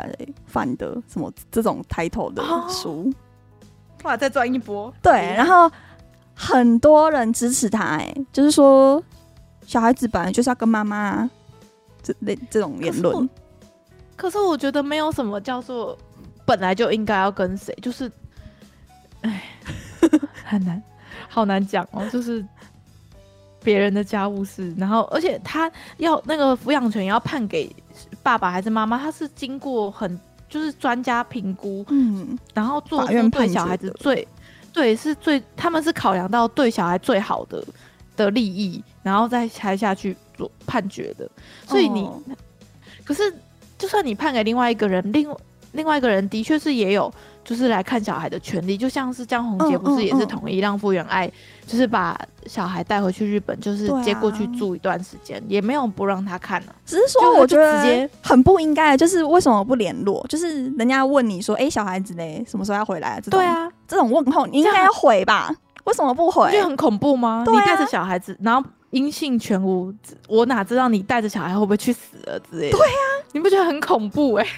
[0.45, 3.09] 犯的什么这种 title 的书，
[4.03, 4.93] 哇再赚一波。
[5.01, 5.71] 对，然后
[6.35, 9.01] 很多人支持他哎、欸，就是说
[9.65, 11.31] 小孩子本来就是要跟妈妈
[12.03, 13.31] 这类这种言论，
[14.17, 15.97] 可是我觉得没有什么叫做
[16.45, 18.11] 本来就应该要跟谁，就是
[19.21, 19.45] 哎
[20.45, 20.83] 很难。
[21.29, 22.45] 好难讲哦，就是
[23.63, 27.71] 别人的家务事，然后而且他要那个抚养权要判给
[28.23, 34.27] 爸爸还是妈妈，他是经过很就是专家评估，嗯，然后做出对小孩子最
[34.73, 37.63] 对是最他们是考量到对小孩最好的
[38.17, 41.31] 的利益，然后再才下去做判决的。
[41.67, 42.21] 所以你、哦、
[43.05, 43.23] 可是
[43.79, 45.29] 就算你判给另外一个人，另
[45.73, 47.13] 另外一个人的确是也有。
[47.45, 51.31] 就是来看小孩的权利，就像是江宏杰不是也是同意让傅园爱，
[51.67, 56.77] 就是把小孩带回去日本，就是接过去住一段时间，也没有不让他看呢、啊。
[56.87, 60.25] 只是说我觉得直接很不应该，就是为什么不联络？
[60.29, 63.21] 就是人家问你说，哎、欸，小孩子嘞，什么时候要回来？
[63.23, 65.55] 这种对啊，这种问候你应该要回吧？
[65.85, 66.53] 为什么不回？
[66.53, 67.45] 就很恐怖吗？
[67.47, 69.93] 你带着小孩子，然后音信全无，
[70.29, 72.79] 我哪知道你带着小孩会不会去死了之类的？
[72.79, 74.51] 对呀，你不觉得很恐怖哎、欸？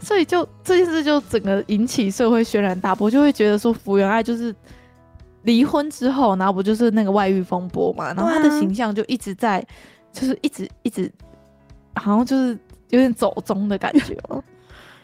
[0.00, 4.54] 所以就这件事就整个引起社会轩然大波，就会觉得说福原爱就是
[5.42, 9.64] 离婚之后，然后不就是那个外遇风波嘛，然后他的形象就一直在，
[10.10, 11.12] 就是一直一直，
[11.94, 12.58] 好像就是
[12.88, 14.42] 有点走中的感觉哦。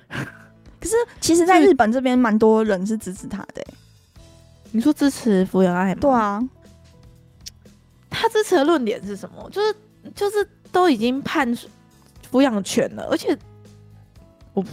[0.80, 3.66] 可是其实，在日本这边蛮多人是支持他的、欸。
[4.72, 6.00] 你说支持福原爱吗？
[6.00, 6.42] 对啊，
[8.08, 9.48] 他支持的论点是什么？
[9.50, 9.74] 就是
[10.14, 11.54] 就是都已经判
[12.30, 13.36] 抚养权了，而且。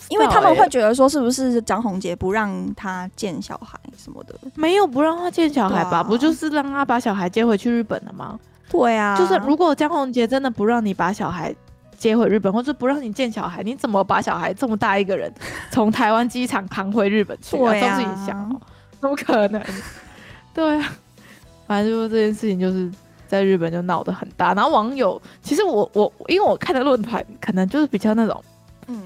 [0.10, 4.34] 因为他们会觉得说，是不是张宏杰不让他见小孩什么的？
[4.56, 5.98] 没有不让他见小孩吧？
[5.98, 8.40] 啊、不就是让他把小孩接回去日本了吗？
[8.70, 11.54] 对啊，就是如果江宏杰真的不让你把小孩
[11.98, 15.30] 接回日本，或者不让你见小孩，你怎么把小孩这么大一个人
[15.70, 17.74] 从台湾机场扛回日本去啊？
[17.74, 18.62] 都是你想，
[19.02, 19.62] 怎么可能？
[20.54, 20.94] 对啊，
[21.68, 22.90] 反正就是这件事情就是
[23.28, 28.42] 在日本就闹得很大，然后网友其实我我因为我看的论坛可能就是比较那种。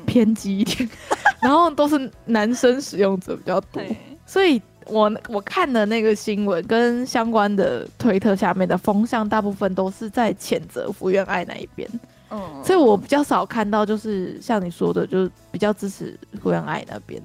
[0.05, 0.89] 偏激一点，
[1.41, 3.81] 然后都是男生使用者比较多，
[4.25, 11.89] 所以我我看的那个新闻跟相关的推特下面的风向，大部分都是在谴责福原爱那一边，
[12.31, 17.21] 嗯，所以我比较少看到就是像你说的，就是比较支持福原爱那边。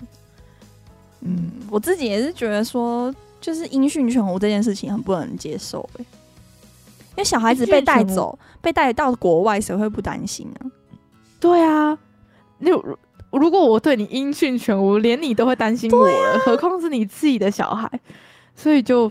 [1.21, 10.71] 嗯，我自己也是觉得说，就是音讯全无这件事情很不能接受，欸，因为小孩子被带走，被带到国外，谁会不担心呢？
[11.39, 11.97] 对啊。
[12.71, 12.99] 如
[13.33, 17.91] 如果我对你音讯全无，连你都会担心我了，啊、何况是你自己的小孩？
[18.55, 19.11] 所以就，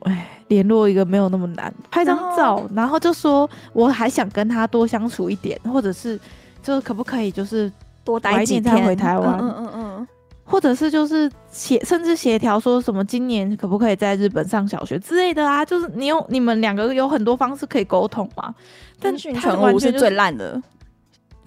[0.00, 6.18] 哎，联络一个没有那么难，拍张照，然后，就说我还想跟他多相处一点，或者是
[6.62, 9.38] 就可不可以就是多待几天回台湾？
[9.40, 10.08] 嗯嗯嗯，
[10.44, 15.64] 或者是就是协甚至协调说什么今年可不可以在日本上小学之类的啊？
[15.64, 18.52] 就是你有你们两个有很多方式可以沟通嘛？
[18.98, 20.60] 但音讯全无是最烂的。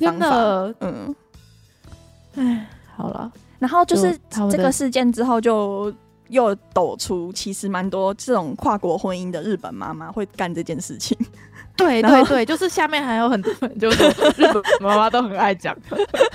[0.10, 1.16] 真的，嗯，
[2.36, 4.18] 哎，好了，然后就是
[4.50, 5.94] 这个事件之后，就
[6.30, 11.18] 又抖出，其实蛮多这种跨国婚姻的日本妈妈会干这件事情。
[11.78, 14.04] 对 对对，就是下面还有很多人，就是
[14.38, 15.76] 日本妈妈都很爱讲，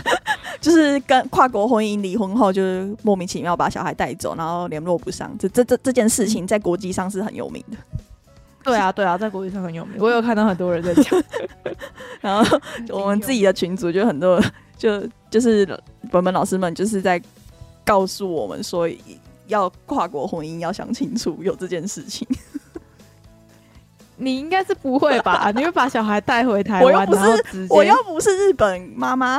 [0.60, 7.76] 就是跟跨国婚姻离婚后，就是莫名其妙把小孩带走，然后联络不上，这这这这件事情在国际上是很有名的。
[8.66, 9.96] 对啊， 对啊，在国际上很有名。
[9.98, 11.22] 我有看到很多人在讲，
[12.20, 14.38] 然后我们自己的群组就很多，
[14.76, 15.64] 就就是
[16.10, 17.20] 本本老师们就是在
[17.84, 18.88] 告诉我们说，
[19.46, 22.26] 要跨国婚姻要想清楚有这件事情。
[24.18, 25.52] 你应该是不会吧？
[25.54, 29.38] 你会把小孩带回台湾，然后直接，我又不是日本妈妈，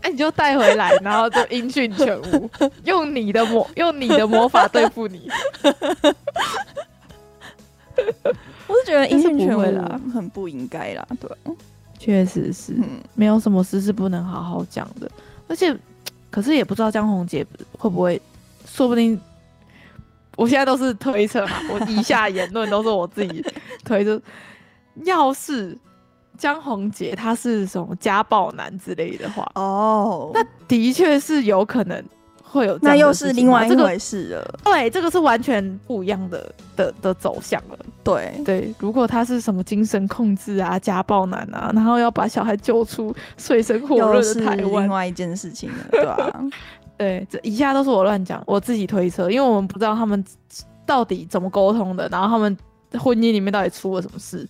[0.00, 2.50] 哎，你就带回来，然后就音讯全无，
[2.84, 5.30] 用你的魔用你的魔法对付你。
[8.68, 11.30] 我是觉得音讯全无啦，很不应该啦，对，
[11.98, 15.10] 确实是，嗯、没有什么事是不能好好讲的，
[15.48, 15.76] 而且，
[16.30, 17.46] 可是也不知道江宏杰
[17.78, 18.20] 会不会，
[18.66, 19.18] 说不定，
[20.36, 23.44] 我现在都是推测嘛， 我以下言论都是我自己
[23.84, 24.20] 推测，
[25.04, 25.76] 要是
[26.36, 32.04] 江宏杰他是什么家暴男之类的话，哦，那的确是有可能
[32.48, 34.54] 会有那又是另外一回事了。
[34.58, 37.76] 这个、对，这个是完全不一样的的的走向了。
[38.02, 46.44] 对对，如果他是什么精神控制啊、家暴男啊，然后要把小孩救出水深火热的台湾，又是另外一件事情了，对吧、啊？
[46.96, 50.24] 对，这以下都是我乱讲，我自己推测，因为我们不知道他们
[50.86, 52.56] 到底怎么沟通的，然后他们
[52.98, 54.48] 婚姻里面到底出了什么事，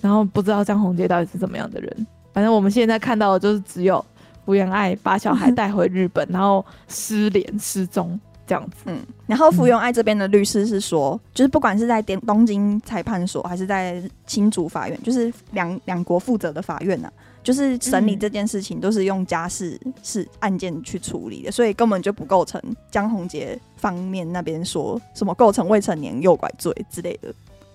[0.00, 2.06] 然后不知道张宏杰到底是怎么样的人。
[2.32, 4.04] 反正我们现在看到的就是只有
[4.44, 8.76] 福原爱把小孩 带回日本，然后失联失踪这样子。
[8.86, 17.32] 嗯，然后福原爱这边的律师是说，嗯、就是不管是在东东京裁判所还是在新竹法院，就是两两国负责的法院呐、啊。
[17.44, 22.58] 就是审理这件事情都是用家事是案件去处理的，所以根本就不构成
[22.90, 27.30] 江宏杰方面那边说什么构成未成年诱拐罪之类的，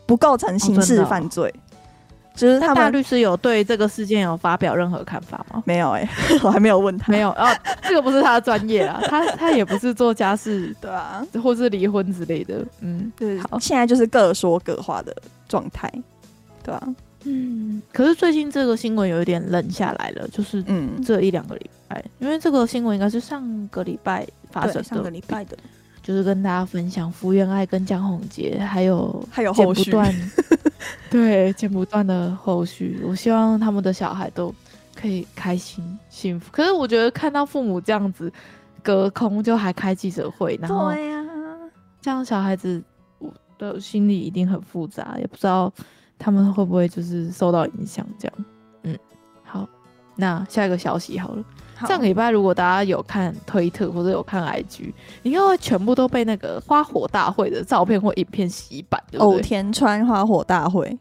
[0.08, 1.53] 不构成刑事犯罪。
[2.39, 5.62] 就是他们大律师有对这个事件有发表任何看法吗？
[5.65, 7.12] 没有哎、欸， 我还没有问他。
[7.12, 12.65] 没有啊，这个不是他的专业啊，他他也不是做家事， 对啊，或是离婚之类的。
[12.80, 15.13] 嗯，对，好，现在就是各说各话的
[15.47, 15.91] 状态，
[16.63, 16.95] 对啊。
[17.25, 25.58] 嗯，可是最近这个新闻有一点冷下来了，就是嗯，这一两个礼拜，嗯、因为这个新闻应该是上个礼拜发生的，上个礼拜的，
[26.10, 29.93] 就是跟大家分享福原爱跟江宏杰还有还有后续，
[31.08, 33.00] 对，剪不断的后续。
[33.06, 34.52] 我希望他们的小孩都
[34.95, 36.50] 可以开心幸福。
[36.52, 38.34] 可是我觉得看到父母这样子
[38.82, 41.24] 隔空就还开记者会，然后对呀，
[42.02, 42.84] 这样小孩子
[43.19, 45.72] 我的心里一定很复杂，也不知道。
[46.17, 48.04] 他们会不会就是受到影响？
[48.17, 48.45] 这样，
[48.82, 48.98] 嗯，
[49.43, 49.69] 好，
[50.15, 51.43] 那下一个消息好了。
[51.80, 54.92] 好，上个礼拜如果大家有看推特或者有看 IG，
[55.24, 59.36] 应该会全部都被那个花火大会的照片或影片洗版，对不对？
[59.36, 60.98] 偶田川花火大会，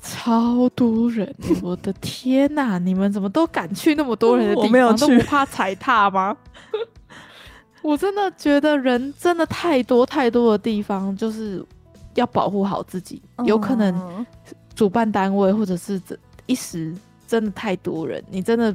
[0.00, 1.34] 超多人！
[1.62, 4.66] 我的天哪、啊，你们怎么都敢去那么多人的地方？
[4.66, 6.36] 我没有去，都不怕踩踏吗？
[7.82, 11.64] 我真的觉得人真的太多太多的地方，就是。
[12.16, 14.24] 要保护好自己，有可能
[14.74, 18.74] 主办单位或者是这一时真的太多人，你真的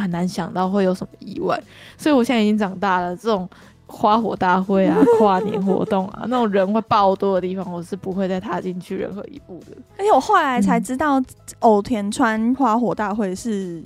[0.00, 1.60] 很难想到会有什么意外。
[1.96, 3.48] 所以我现在已经长大了，这种
[3.86, 9.76] 花火大会啊、 跨年活动啊，那种人会爆多的地方，我是不会再踏进去任何一步的。
[9.98, 11.22] 而且我后来才知道，
[11.60, 13.82] 偶田川花火大会是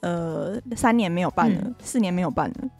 [0.00, 2.70] 呃三年没有办了，嗯、四年没有办了。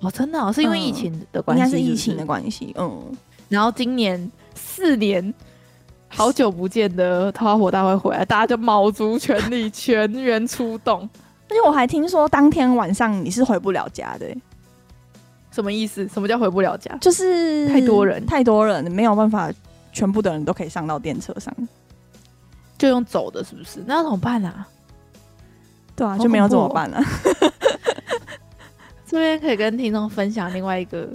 [0.00, 3.12] 哦，真的、哦、是因为疫情的关系，应该是疫情的关系，嗯。
[3.50, 5.32] 然后今年四年
[6.08, 11.08] 好久不见的花火大会回来，大家就卯足全力全员出动。
[11.54, 14.26] 而且我还听说当天晚上你是回不了家的。
[14.26, 14.36] 欸，
[15.52, 16.08] 什么意思？
[16.08, 16.92] 什么叫回不了家？
[17.00, 19.52] 就是太多人，太多人没有办法，
[19.92, 21.54] 全部的人都可以上到电车上，
[22.76, 23.84] 就用走的，是不是？
[23.86, 24.66] 那要怎么办啊？
[25.94, 27.00] 对啊，就没有怎么办了。
[29.06, 31.08] 这边可以跟听众分享另外一个。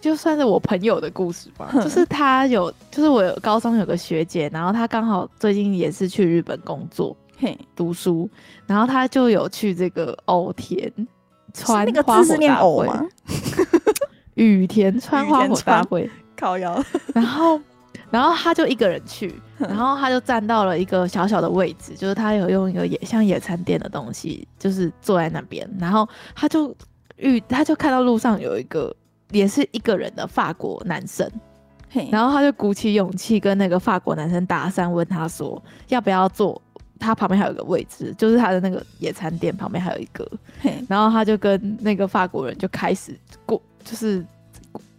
[0.00, 8.28] 就算是我朋友的故事吧，就是他有，就是我有高中有个学姐，然后她刚好最近也是去日本工作，嘿，读书，
[8.66, 10.92] 然后他就有去这个偶田
[11.54, 12.86] 川花火大会。
[12.86, 13.08] 吗？
[14.34, 16.10] 雨田川花火大会。
[16.36, 16.82] 烤窑，
[17.14, 17.60] 然后，
[18.10, 26.74] 然后他就一个人去，然后他就站到了一个小小的位置，就是他有用一个野像野餐垫的东西，就是坐在那边，然后他就
[27.16, 28.94] 遇，他就看到路上有一个。
[29.32, 31.24] 也是一个人的法国男生，
[31.88, 32.08] 嘿。
[32.10, 36.60] 然后他就鼓起勇气跟那个法国男生搭讪，问他说要不要坐
[37.00, 40.30] 他旁边还有一个位置，就是他的那个野餐垫旁边还有一个，
[40.88, 43.12] 然后他就跟那个法国人就开始
[43.44, 44.24] 过，就是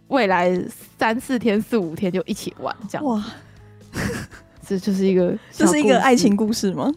[0.08, 0.60] 未来
[0.98, 3.24] 三四天四五天就一起玩这样，哇，
[4.66, 6.92] 这就是一个这是一个爱情故事吗？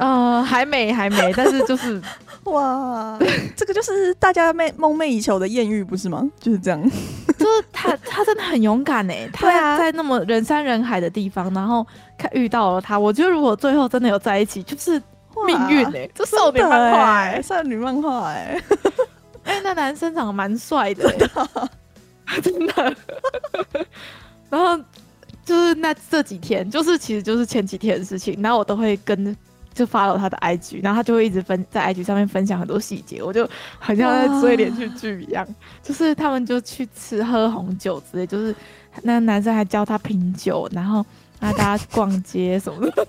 [0.00, 2.02] 呃，还没还没，但是就是。
[2.46, 3.18] 哇，
[3.56, 6.24] 这个就是大家梦梦寐以求的艳遇，不是吗？
[6.38, 6.80] 就是这样，
[7.36, 11.84] 就是他，他真的很勇敢哎，他在那么人山人海的地方，然后
[12.16, 14.92] 看遇到了他，我觉得如果最后真的有在一起，就是
[15.44, 18.62] 命运哎，这少女漫画哎，少女漫画哎，
[19.44, 21.12] 哎，那男生长得蛮帅的，
[22.40, 22.96] 真的，
[24.48, 24.78] 然后
[25.44, 29.36] 就是那这几天，就是其实就是前几天的事情，然后我都会跟。
[29.76, 33.46] 就发了他的 IG，然后他就会一直分在 IG 上面分享很多细节，我就
[33.78, 35.46] 好像在追连续剧一样。
[35.84, 38.54] 就是他们就去吃喝红酒之类，就是
[39.02, 41.04] 那个男生还教他品酒，然后
[41.38, 43.06] 让大家去逛街什么的。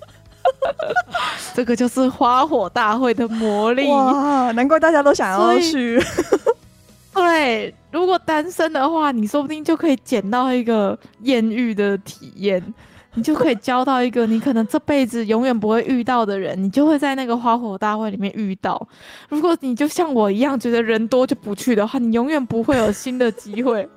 [1.54, 4.52] 这个就是花火大会的魔力哇！
[4.52, 5.98] 难怪大家都想要去。
[7.14, 12.62] 对，如果单身的话，你说不定就可以捡到一个艳遇的体验。
[13.14, 18.86] 你就可以交到一个你可能这辈子永远不会遇到的人，你就会在那个花火大会里面遇到。
[19.28, 23.88] 如果你就像我一样觉得人多就不去的话，你永远不会有新的机会。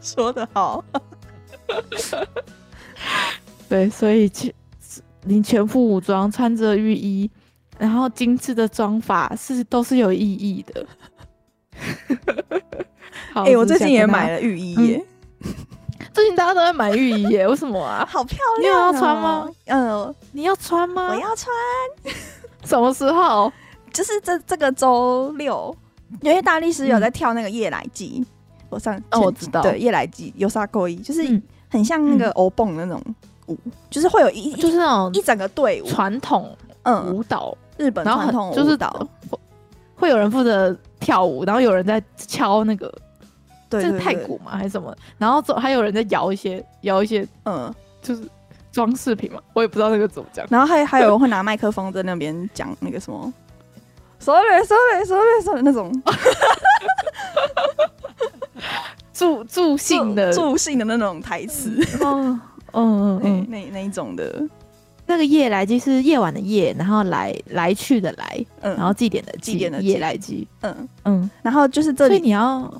[0.00, 0.84] 说得好，
[3.68, 4.52] 对，所以全
[5.24, 7.28] 你全副武装，穿着浴衣，
[7.78, 10.86] 然后精致的妆法是都是有意义的。
[13.34, 15.04] 哎、欸，我最近也买了浴衣耶。
[15.40, 15.52] 嗯
[16.12, 18.06] 最近大家都在买浴衣耶，为什么啊？
[18.10, 18.62] 好漂亮！
[18.62, 19.48] 你有要穿吗？
[19.66, 21.08] 嗯、呃，你要穿吗？
[21.08, 21.48] 我要穿。
[22.64, 23.52] 什么时候？
[23.92, 25.74] 就是这这个周六，
[26.20, 28.24] 因为大力士有在跳那个夜来祭。
[28.68, 29.62] 我上哦，我知道。
[29.62, 31.22] 对，夜来祭有啥勾一，就是
[31.70, 33.00] 很像那个欧蹦那种
[33.46, 39.08] 舞，嗯、就是会有一就是那种一整个队伍传统嗯舞蹈，日本传统舞蹈，
[39.94, 42.92] 会有人负责跳舞，然后有人在敲那个。
[43.80, 44.52] 对，这是太古嘛？
[44.56, 44.94] 还是什么？
[45.18, 47.72] 然后还有人在摇一些，摇一些，嗯，
[48.02, 48.22] 就是
[48.72, 49.40] 装饰品嘛。
[49.52, 50.46] 我也不知道那个怎么讲。
[50.50, 53.32] 然后还还有人会拿麦克风在那边讲那个什么
[54.18, 55.92] ，sorry，sorry，sorry，sorry 那种，
[59.12, 61.70] 助助兴的助兴的那种台词。
[62.04, 62.40] 嗯
[62.72, 64.42] 嗯嗯，那那一种的，
[65.06, 72.70] 那个夜来祭是夜晚的夜，然后来来去的来，嗯，然后祭典的祭典的夜来祭，嗯嗯，然后就是这里所以你要。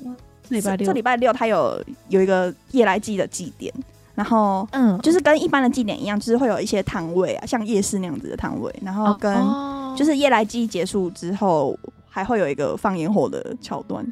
[0.49, 3.73] 礼拜六，这礼拜六他有有一个夜来祭的祭典，
[4.15, 9.35] 然后嗯，就是跟一般的祭典一样，就是会有一些摊位啊，像夜市那样子的摊位，然后跟
[9.95, 11.77] 就是夜来祭结束之后，
[12.09, 14.05] 还会有一个放烟火的桥段。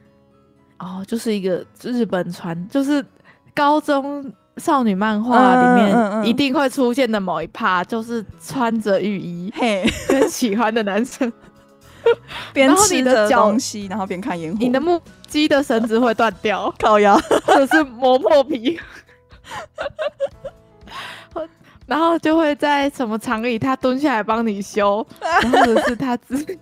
[0.78, 3.04] 哦，就是一个日本传，就是
[3.54, 11.32] 高中少女漫画里面一定会出现的某一趴，就是穿着浴衣，嘿，跟喜欢的男生。
[12.54, 14.58] 边吃着东西，然后边看烟火。
[14.60, 18.80] 你的木屐的绳子会断掉，烤鸭或者是磨破皮，
[21.86, 25.06] 然后就会在什么场里，他蹲下来帮你修，
[25.52, 26.58] 或者是他自己。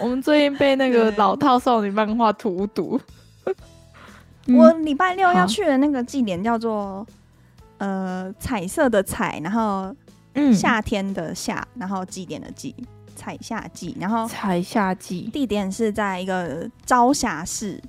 [0.00, 3.00] 我们最近被那个老套少女漫画荼毒。
[4.48, 7.06] 我礼拜六要去的那个祭典叫做
[7.78, 9.94] 呃彩色的彩，然后
[10.34, 10.52] 嗯。
[10.54, 12.74] 夏天的夏，然后祭典的祭。
[13.22, 15.30] 彩夏季，然后彩夏季。
[15.32, 17.80] 地点是在一个朝霞市，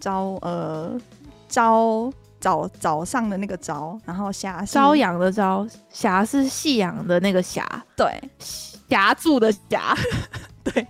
[0.00, 0.98] 朝呃
[1.46, 2.10] 朝
[2.40, 7.62] 早早上的那个朝，然后霞朝阳的朝，霞是夕阳的那个霞，
[7.94, 9.94] 对，霞住的霞，
[10.64, 10.86] 对。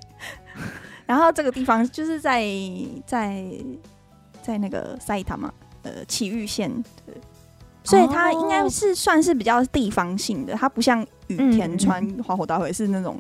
[1.05, 2.47] 然后这个地方就是在
[3.05, 3.45] 在
[4.41, 6.71] 在那个埼玉嘛，呃，埼玉县，
[7.05, 7.17] 对，
[7.83, 13.19] 所以它应该是算是比较地方性的，它不像羽田川花火大会是那种。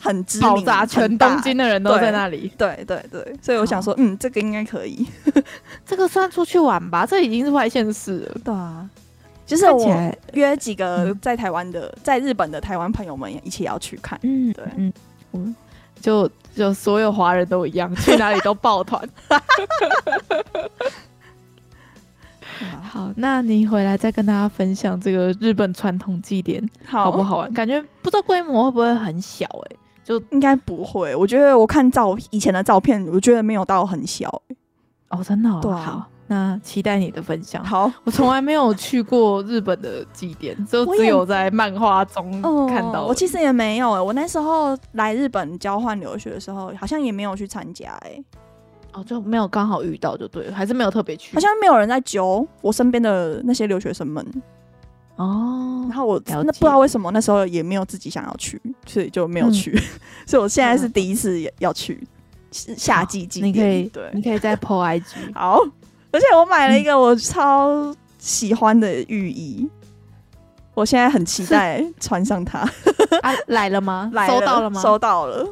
[0.00, 2.50] 很知名，全东京的人都在那里。
[2.56, 5.06] 对对对，所以我想说，嗯，这个应该可以。
[5.84, 8.40] 这个算出去玩吧，这已经是外县市了。
[8.42, 8.88] 对啊，
[9.46, 14.18] 就是我约几个在台湾的、在日本的台湾朋友们一起要去看。
[14.22, 14.92] 嗯，对，嗯
[15.32, 15.54] 嗯，
[16.00, 19.06] 就就所有华人都一样，去哪里都抱团。
[22.82, 27.52] 好，那你回来再跟大家分享这个日本传统祭典好不好玩？
[27.52, 29.76] 感觉不知道规模会不会很小哎。
[30.10, 34.28] 就应该不会，我觉得我看照以前的照片，我觉得没有到很小
[35.10, 35.60] 哦，真的、哦。
[35.62, 37.64] 对啊、好，那期待你的分享。
[37.64, 48.20] 好，我从来没有去过日本的祭典，就只有在漫画中看到我、其实也没有哎，我那时候来日本交换留学的时候，好像也没有去参加哎。
[48.92, 51.32] 哦，就没有刚好遇到就对了，还是没有特别去。
[51.36, 54.26] 好像没有人在揪我身边的那些留学生们。
[55.20, 59.70] 哦，然后我那不知道为什么那时候也没有自己想要去，所以就没有去。
[59.72, 59.82] 嗯、
[60.26, 62.02] 所以我现在是第一次要去
[62.50, 63.52] 夏季祭典。
[63.52, 65.34] 你可以对，你可以再 po IG。
[65.34, 65.60] 好，
[66.10, 69.70] 而且我买了一个我超喜欢的浴衣，嗯、
[70.72, 72.60] 我现在很期待 穿上它。
[73.20, 74.10] 啊，来了吗？
[74.14, 74.80] 来了，收到了吗？
[74.80, 75.46] 收到了。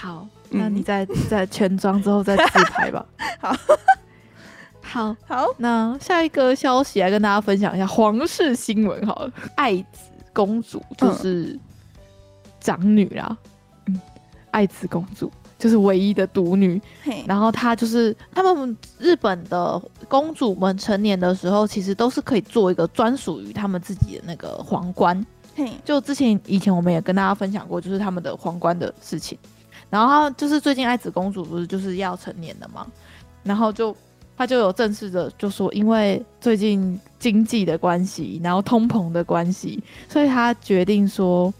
[0.00, 3.06] 好，那你在在全妆之后再自拍吧。
[3.40, 3.54] 好。
[4.92, 9.06] 好好，那下一个消息来跟大家分享一下皇室新闻。
[9.06, 11.58] 好了， 爱子公主就是
[12.60, 13.34] 长女啦，
[13.86, 13.98] 嗯，
[14.50, 16.78] 爱子公主就是唯一的独女。
[17.02, 25.24] 嘿然后她就是他们日本的公主们成年的时候，其实都是可以做一个专属于他们自己的那个皇冠。
[25.56, 29.38] 嘿，就之前以前我们也跟大家分享过，就是他们的皇冠的事情。
[29.88, 32.86] 然后就是最近爱子公主不是就是要成年了吗？
[33.42, 33.96] 然后就。
[34.36, 41.52] 他就有正式的就说，因为最近经济的关系，然后通膨的关系，所以他决定说，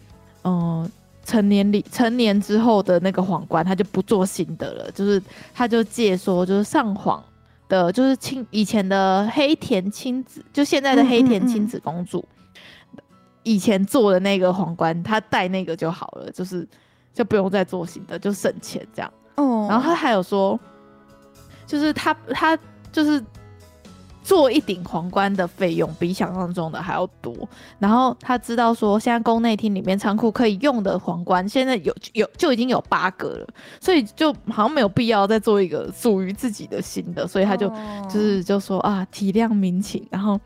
[0.45, 0.91] 嗯，
[1.25, 5.23] 成年礼成年之后的那个皇冠，他就不做新的了，就是
[5.55, 7.23] 他就借说，就是上皇
[7.69, 12.99] 的就是亲以前的黑田亲子，就现在的黑田亲子公主，嗯嗯嗯
[13.45, 16.67] 以前做的那个皇冠，他戴那个就好了，就是
[17.13, 19.13] 就不用再做新的，就省钱这样。
[19.37, 20.59] 哦，然后他还有说，
[21.73, 22.59] 就是他他
[22.93, 23.25] 就是。
[24.25, 27.35] 做一顶皇冠的费用比想象中的还要多，
[27.81, 33.49] 然后他知道说，现在宫内厅里面仓库可以用的皇冠，现在有有就已经有八个了，
[33.81, 40.41] 所以就好像没有必要再做一个属于自己的新的，所以他就、哦、就是就说啊，体谅民情，然后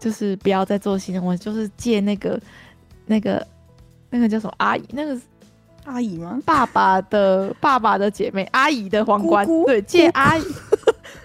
[0.00, 2.40] 就是不要再做新的，我就是借那个
[3.04, 3.46] 那个
[4.08, 5.14] 那个叫什么阿姨，那个
[5.88, 6.40] 阿姨吗？
[6.44, 10.42] 爸爸的爸爸的姐妹阿姨的皇冠，姑姑对，借阿姨。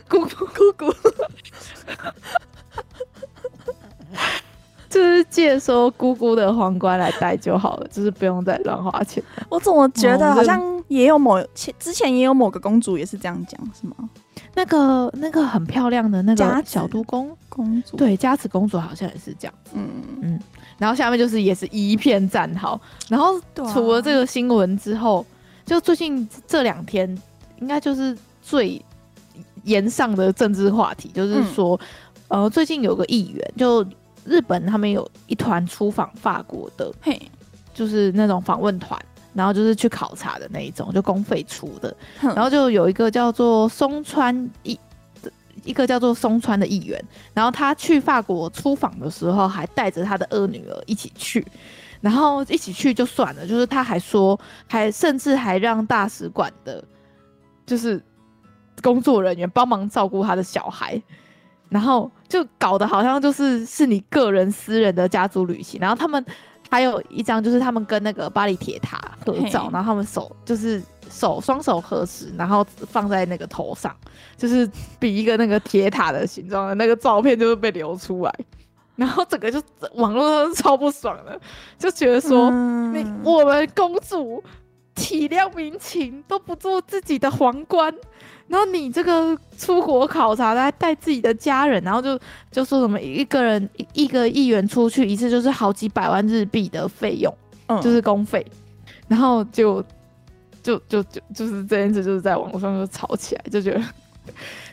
[0.09, 0.93] 姑 姑姑姑，
[4.89, 9.23] 就是借说姑姑的皇冠来戴就好了，就是不用再乱花钱。
[9.49, 13.95] 我怎么觉得好像也有某前之前也有某个公主也是这样讲，是吗？
[14.55, 19.53] 那个那个很漂亮的那个小都公公主，对，佳子公主好像也是这样。
[19.73, 19.89] 嗯
[20.21, 20.39] 嗯，
[20.77, 22.79] 然后下面就是也是一片赞好。
[23.09, 23.39] 然后
[23.73, 25.25] 除了这个新闻之后，
[25.65, 27.17] 就最近这两天
[27.59, 28.83] 应该就是最。
[29.65, 31.79] 炎上的政治话题就是说，
[32.27, 33.81] 嗯、呃，最近有个议员，就
[34.25, 37.17] 日本他们有一团出访法国的，嘿，
[37.73, 38.99] 就是那种访问团，
[39.33, 44.77] 然后就是去考察的那一种，就公费出的，然后就有一个叫做松川一，
[45.63, 47.03] 一个叫做松川的议员，
[47.33, 51.45] 然后他去法国出访的时候，还带着他的二女儿一起去，
[52.01, 56.83] 然后一起去就算了，就是他还说，还甚至还让大使馆的，
[57.65, 58.01] 就是。
[58.81, 61.01] 工作人员帮忙照顾他的小孩，
[61.69, 65.79] 然后就搞得好像就是是你个人私人的家族旅行。
[65.79, 66.25] 然后他们
[66.73, 73.95] 还有一张就是他们跟那个巴黎铁塔合照，然后他们手就是手双手合十，然后放在那个头上，
[74.35, 74.67] 就是
[74.97, 78.33] 比一个那个铁塔的形状的那个照片就是被流出来，
[78.97, 79.61] 然后整个就
[79.93, 81.39] 网络上超不爽的，
[81.77, 82.45] 就觉得说
[83.23, 84.43] 我们公主
[84.95, 87.93] 体谅民情都不做自己的皇冠。
[88.47, 92.19] 然后你这个出国考察，还带自己的家人，然后就
[92.51, 97.33] 就说什么一个人一个议员出去一次就是好几百万日币的费用，
[97.67, 98.45] 嗯，就是公费，
[99.07, 99.83] 然后就
[100.61, 103.81] 就就就就是这件事就是在网络上就吵起来，就觉得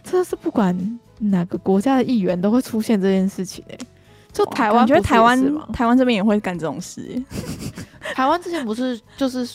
[0.03, 0.77] 真的是不管
[1.19, 3.87] 哪个国家的议员都会出现这件事情哎、欸，
[4.33, 7.25] 就台湾，觉得台湾台湾这边也会干这种事、欸，
[8.15, 9.49] 台湾之前不是就是。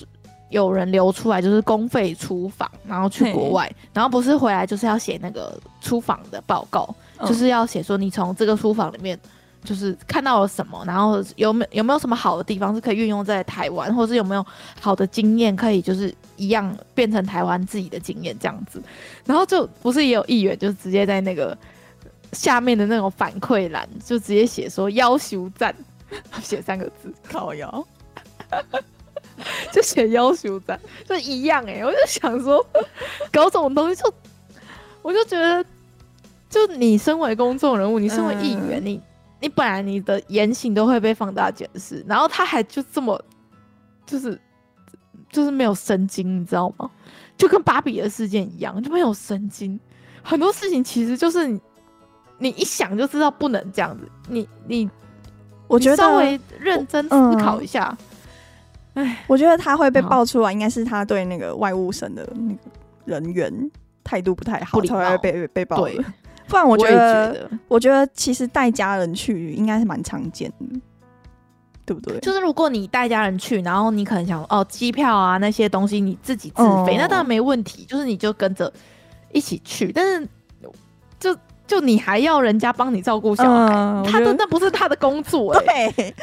[0.55, 6.87] 有人流出来就是公费出访，然后去国外，然后不是回来就是要写那个出访的报告，
[7.17, 9.19] 嗯、就是要写说你从这个出访里面
[9.65, 14.45] 就是看到了什么，然后有没有没有什么好的地方是可以运用在台湾，或者是有没有
[14.79, 18.81] 好的经验可以就是一样变成台湾自己的经验这样子，
[19.25, 21.57] 然后就不是也有议员就直接在那个
[22.31, 25.75] 下面的那种反馈栏就直接写说要求赞，
[26.41, 27.13] 写三个字。
[27.29, 27.85] 靠腰。
[29.71, 32.65] 就写要求赞，就一样哎、欸，我就想说，
[33.31, 34.13] 搞这种东西就，
[35.01, 35.65] 我就觉得，
[36.49, 39.01] 就你身为公众人物，你身为议员，嗯、你
[39.41, 43.21] 你本来你的言行都会被放大解释，然后他还就这么，
[44.05, 44.39] 就是
[45.29, 46.89] 就是没有神经，你知道吗？
[47.37, 49.77] 就跟芭比的事件一样，就没有神经。
[50.23, 51.61] 很多事情其实就是你，
[52.37, 54.89] 你一想就知道不能这样子，你你，
[55.67, 57.95] 我觉得稍微认真思考一下。
[58.95, 62.59] 哎，我觉得他会被爆出来，应该是他对那个外务省的那个
[63.05, 63.71] 人员
[64.03, 65.81] 态度不太好，才会被被爆。
[65.81, 65.97] 对，
[66.47, 70.79] 不然我觉得，我觉得，其实带家人去应该是蛮常见的，
[71.85, 72.19] 对不对？
[72.19, 78.71] 就是如果你带家人去，然后你可能想哦，机票啊那些东西你自己自费，哦、那当然没问题，就是你就跟着
[79.31, 79.91] 一起去。
[79.91, 80.27] 但是
[81.19, 81.35] 就
[81.67, 85.53] 就你还要人家帮你照顾小孩，嗯、他的那不是他的工作。
[85.61, 86.15] 对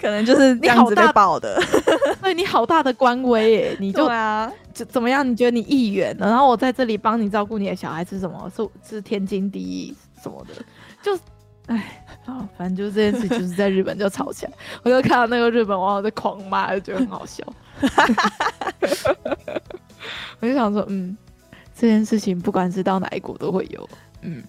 [0.00, 1.60] 可能就是这样子被爆的，
[2.22, 3.76] 对你好大的官威耶！
[3.80, 5.28] 你就啊，就怎么样？
[5.28, 8.50] 你觉得你议员，然后我在这里帮你照顾你的小孩是什么？
[8.56, 10.64] 是是天经地义什么的？
[11.02, 11.18] 就
[11.66, 14.52] 哎，好，反正就是这件事，就是在日本就吵起来。
[14.82, 17.44] 我就看到那个日本网友在狂骂，就觉得很好笑。
[20.40, 21.16] 我就想说，嗯，
[21.76, 23.88] 这件事情不管是到哪一国都会有。
[24.22, 24.42] 嗯，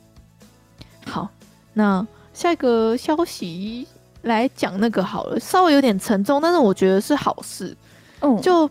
[1.06, 1.30] 好，
[1.74, 3.88] 那下一个消息。
[4.24, 7.76] 来讲那个好了，稍微有点沉重，但是我觉得是好事。
[8.20, 8.70] 嗯，就，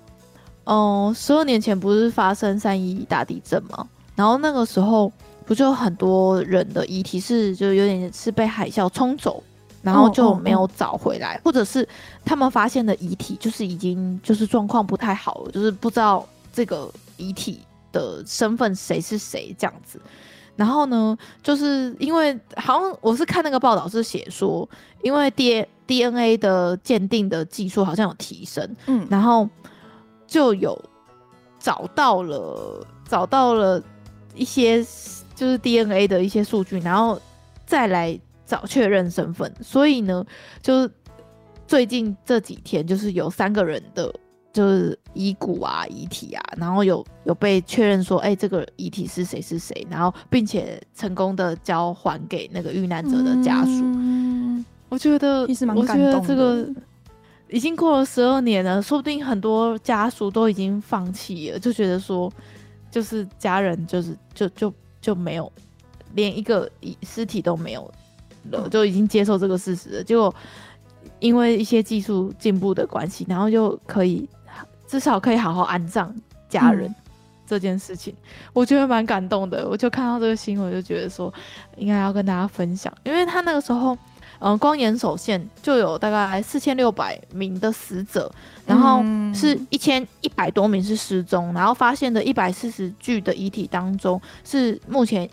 [0.65, 3.87] 嗯，十二年前不是发生三一大地震吗？
[4.15, 5.11] 然后那个时候
[5.47, 9.43] 不就很多人的遗体是就有点是被海啸冲走，
[9.83, 11.89] 然后就没有找回来，或者是
[12.25, 20.01] 他们发现的遗体就是已经就是状况不太好了，就是不知道这个遗体的身份谁是谁这样子。
[20.61, 24.69] 然后呢，就是因为好像我是看那个报道是写说，
[25.03, 29.49] 因为 D DNA 的鉴定的技术好像有提升，嗯，然后
[30.27, 30.79] 就有
[31.59, 33.83] 找到了找到了
[34.35, 34.85] 一些
[35.35, 37.19] 就是 DNA 的一些数据，然后
[37.65, 39.51] 再来找确认身份。
[39.63, 40.23] 所以呢，
[40.61, 40.91] 就是
[41.67, 44.15] 最近这几天，就是有三个人的。
[44.53, 53.71] 就是遗骨啊、遗体啊，然后有有被确认说，哎、欸，这个遗体是谁是谁，然后并且成功的交还给那个遇难者的家属。
[53.71, 55.43] 嗯、我觉得。
[55.43, 56.69] 我觉得这个
[57.49, 62.29] 已经过了十二年了，说不定很多家属都已经放弃了，就觉得说，
[62.91, 65.53] 就是家人就是就就就没有，
[66.15, 67.89] 连一个遗尸体都没有
[68.51, 70.03] 了，就已经接受这个事实了。
[70.03, 70.35] 结果
[71.21, 74.29] 因为一些技术进步的关系，然后就可以。
[74.91, 76.13] 至少可以好好安葬
[76.49, 76.93] 家人
[77.47, 79.69] 这件事情，嗯、我觉得蛮感动的。
[79.69, 81.33] 我就看到这个新闻，就觉得说
[81.77, 83.95] 应该要跟大家分享，因为他那个时候，
[84.41, 88.29] 嗯、呃，光岩手县就有大概四千六百名的死者，
[88.67, 89.01] 然后
[89.33, 95.31] 是一千一百多名是失踪，然后发现的一百四十具的遗体当中，是目前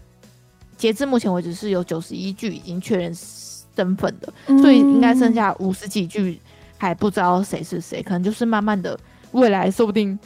[0.77, 4.31] 截至目前为止是有九十一具已经确认身份的，
[4.61, 6.39] 所以应该剩下五十几具
[6.77, 8.95] 还不知道谁是谁，可能就是慢慢的。
[9.31, 10.17] 未来说不定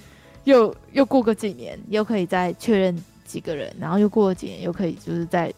[0.43, 2.95] 又又过个几年，又可以再确认
[3.25, 5.53] 几个人，然后又过个几年，又可以就是再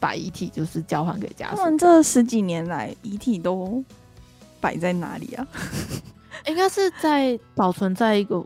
[0.00, 1.56] 把遗体就是交还给家属。
[1.56, 3.82] 他们这十几年来，遗体都
[4.60, 5.46] 摆在哪里啊？
[6.46, 8.44] 应该是在保存在一个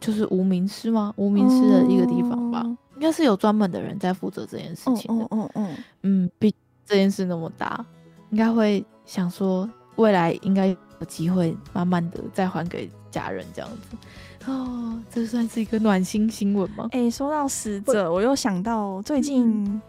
[0.00, 1.12] 就是无名尸吗？
[1.16, 2.62] 无名尸的一个地方吧？
[2.64, 5.24] 哦、应该是有专门的人在负责这件事情的。
[5.24, 6.54] 嗯嗯嗯嗯，毕
[6.86, 7.84] 这件事那么大，
[8.30, 12.88] 应该会想说未来应该有机会慢慢的再还给。
[13.10, 16.88] 家人这样子哦，这算是一个暖心新闻吗？
[16.92, 19.82] 哎、欸，说到死者，我又想到最近，嗯、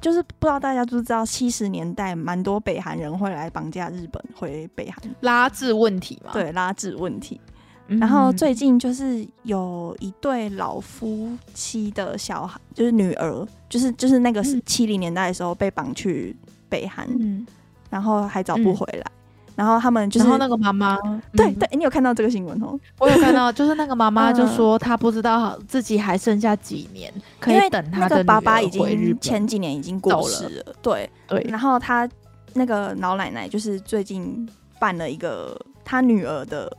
[0.00, 6.32] 就是不知道大家知不知道，七十年代蛮多北韩人会来绑架日本回北韩，拉致问题嘛？
[6.32, 7.40] 对，拉致问题。
[7.86, 16.36] 嗯、然后最近就是有一对老夫妻的小孩，就是女儿，就是就是那个是七零年代的时候被绑去
[16.68, 17.46] 北韩，嗯、
[17.88, 19.04] 然后还找不回来。
[19.06, 19.21] 嗯
[19.54, 20.96] 然后他们就是，然后那个妈妈，
[21.32, 22.78] 对对，你有看到这个新闻哦？
[22.98, 31.44] 我有看到，就是那个妈妈就说她不知道自己还剩下几年可以等她的爸爸已经前几年已经过世了，对对。
[31.48, 32.08] 然后她
[32.54, 34.48] 那个老奶奶就是最近
[34.78, 36.70] 办了一个她女儿的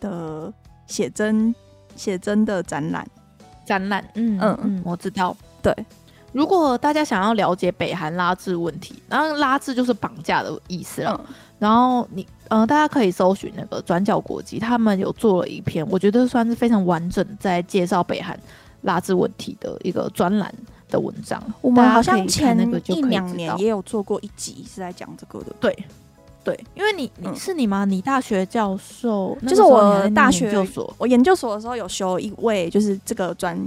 [0.00, 0.52] 的
[0.86, 1.54] 写真
[1.96, 3.06] 写真的展览
[3.64, 5.74] 展览，嗯嗯嗯，我知道，对。
[6.32, 11.20] 如果大家想要了解北韩拉致问题，然后拉致就是绑架的意思了。
[11.28, 18.38] 嗯、然后你，呃，大家可以搜寻那个转角国际，他们有做了一篇，我觉得算是非常完整，在介绍北韩
[18.82, 20.52] 拉致问题的一个专栏
[20.88, 21.42] 的文章。
[21.60, 25.54] 我们好像前一两年也有做过一集是在讲这个的。
[25.60, 25.76] 对，
[26.42, 27.84] 对，因为你你是你吗？
[27.84, 33.58] 你大学教授，就是我大学研究所，我研究所的时候有修一位，就是这个专。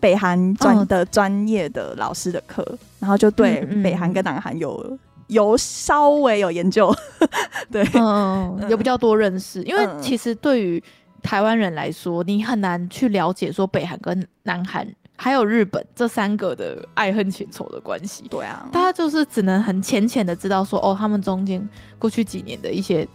[0.00, 6.94] 北韩专的专业的老师的课，嗯、然后就对北韩跟南韩有、嗯、有稍微有研究，
[7.70, 9.62] 对，嗯，有比较多认识。
[9.62, 10.82] 因为其实对于
[11.22, 18.24] 台湾人来说，你很难去了解说北韩跟南韩还有日本这三个的爱恨情仇的关系。
[18.28, 21.66] 对啊，大家就是只能很浅浅的知道说，哦，他们中间
[21.98, 23.06] 过去几年的一些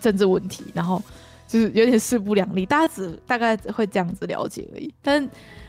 [0.00, 1.02] 政治问题，然后
[1.46, 5.28] 就是有点势不两立，大家只大概会这样子了解而已，但。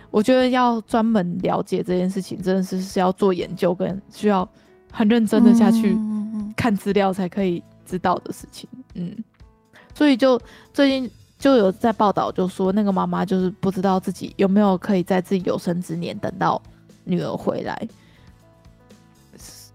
[0.10, 4.48] 我觉得要专门了解这件事情，真的是是要做研究，跟需要
[4.92, 5.98] 很认真的下去
[6.56, 8.68] 看资料才可以知道的事情。
[8.96, 9.16] 嗯，
[9.94, 10.40] 所以就
[10.74, 16.62] 最近就有在报道，就说那个妈妈就是不知道自己有没有可以在自己有生之年等到
[17.04, 17.88] 女儿回来，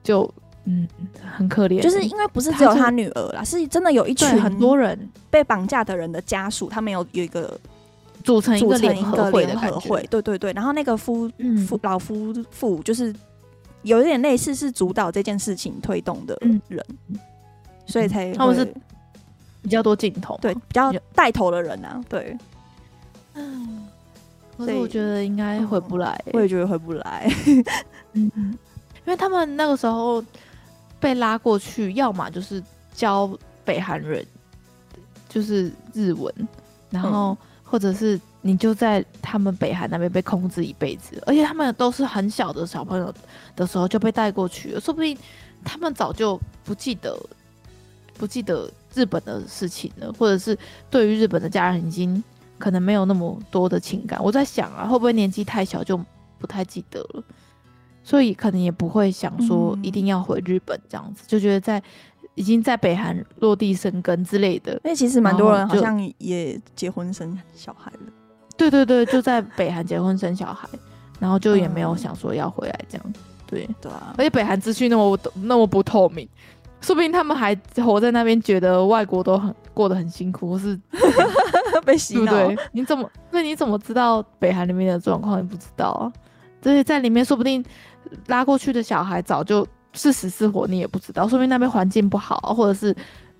[0.02, 0.28] 就
[0.64, 0.88] 嗯
[1.36, 1.80] 很可怜。
[1.80, 4.98] 就是因为不是只有她女儿啦，是真的有一群很多人
[5.30, 7.58] 被绑架的人的家属，他们有有一个。
[8.24, 11.28] 组成一个联合会的感觉，对对对，然后那个夫
[11.66, 13.12] 夫老夫妇就是
[13.83, 16.85] 有一点类似是主导这件事情推动的人，
[17.87, 18.64] 所以才他们是
[19.62, 22.37] 比较多镜头，对，比较带头的人啊，对。
[23.35, 23.87] 嗯，
[24.57, 27.28] 所以我觉得应该回不来，我也觉得回不来，
[28.12, 30.24] 嗯，因为他们那个时候
[30.99, 32.62] 被拉过去，要么就是
[32.95, 33.30] 教
[33.64, 34.26] 北韩人
[35.28, 36.33] 就是日文，
[36.91, 37.37] 然后。
[37.64, 43.14] 或者是你就在他们北韩那边被控制一辈子，而且他们都是很小的小朋友
[43.55, 45.16] 的时候就被带过去了，说不定
[45.64, 47.16] 他们早就不记得
[48.18, 50.59] 不记得日本的事情了，或者是
[50.90, 52.22] 对于日本的家人已经
[52.59, 54.22] 可能没有那么多的情感。
[54.22, 55.99] 我在想啊，会不会年纪太小就
[56.38, 57.22] 不太记得了，
[58.03, 61.80] 所以可能也不会想说一定要回日本这样子，嗯、就觉得在
[62.34, 64.72] 已经在北韩落地生根之类的。
[64.84, 68.12] 因为其实蛮多人好像也结婚生小孩了。
[68.57, 70.68] 对对对，就在北韩结婚生小孩，
[71.18, 73.12] 然后就也没有想说要回来这样。
[73.46, 76.28] 对对啊，而且北韩资讯那么那么不透明。
[76.80, 80.76] 说不定他们还活在那边，觉得外国都很过得很辛苦，或是
[81.86, 82.32] 被洗脑。
[82.32, 83.09] 对，你怎么？
[83.30, 85.38] 那你怎么知道北韩里面的状况？
[85.38, 86.12] 你不知道啊？
[86.61, 87.64] 这些，在里面说不定
[88.26, 91.28] 拉过去的小孩早就是死是活，你也不知道。
[91.28, 92.92] 说不定那边环境不好，或者是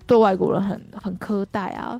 [0.07, 1.99] 对外国人很很苛待啊。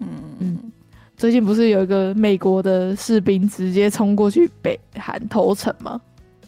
[0.00, 0.08] 嗯
[0.40, 0.72] 嗯。
[1.20, 6.00] 最近不是有一个美国的士兵直接冲过去北韩投诚吗？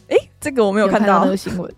[0.07, 1.71] 诶、欸，这个我没有看到，有看到那个新闻。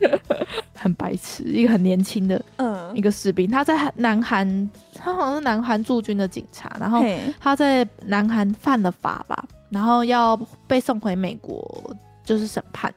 [0.76, 7.02] 很白痴，一个很年轻的，嗯，一个士兵，他在南韩，他好像是南韩驻军的警察，然后
[7.40, 12.92] 他在南韩犯了法吧，然后要被送回美国，就是审判，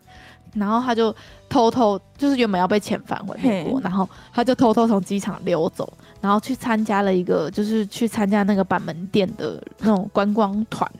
[0.54, 1.16] 然后他就
[1.48, 5.94] 偷偷，就是原本要被遣返回美国，然后他就偷偷从机场溜走，
[6.26, 10.92] 然后去参加了一个，就是去参加那个板门店的那种观光团，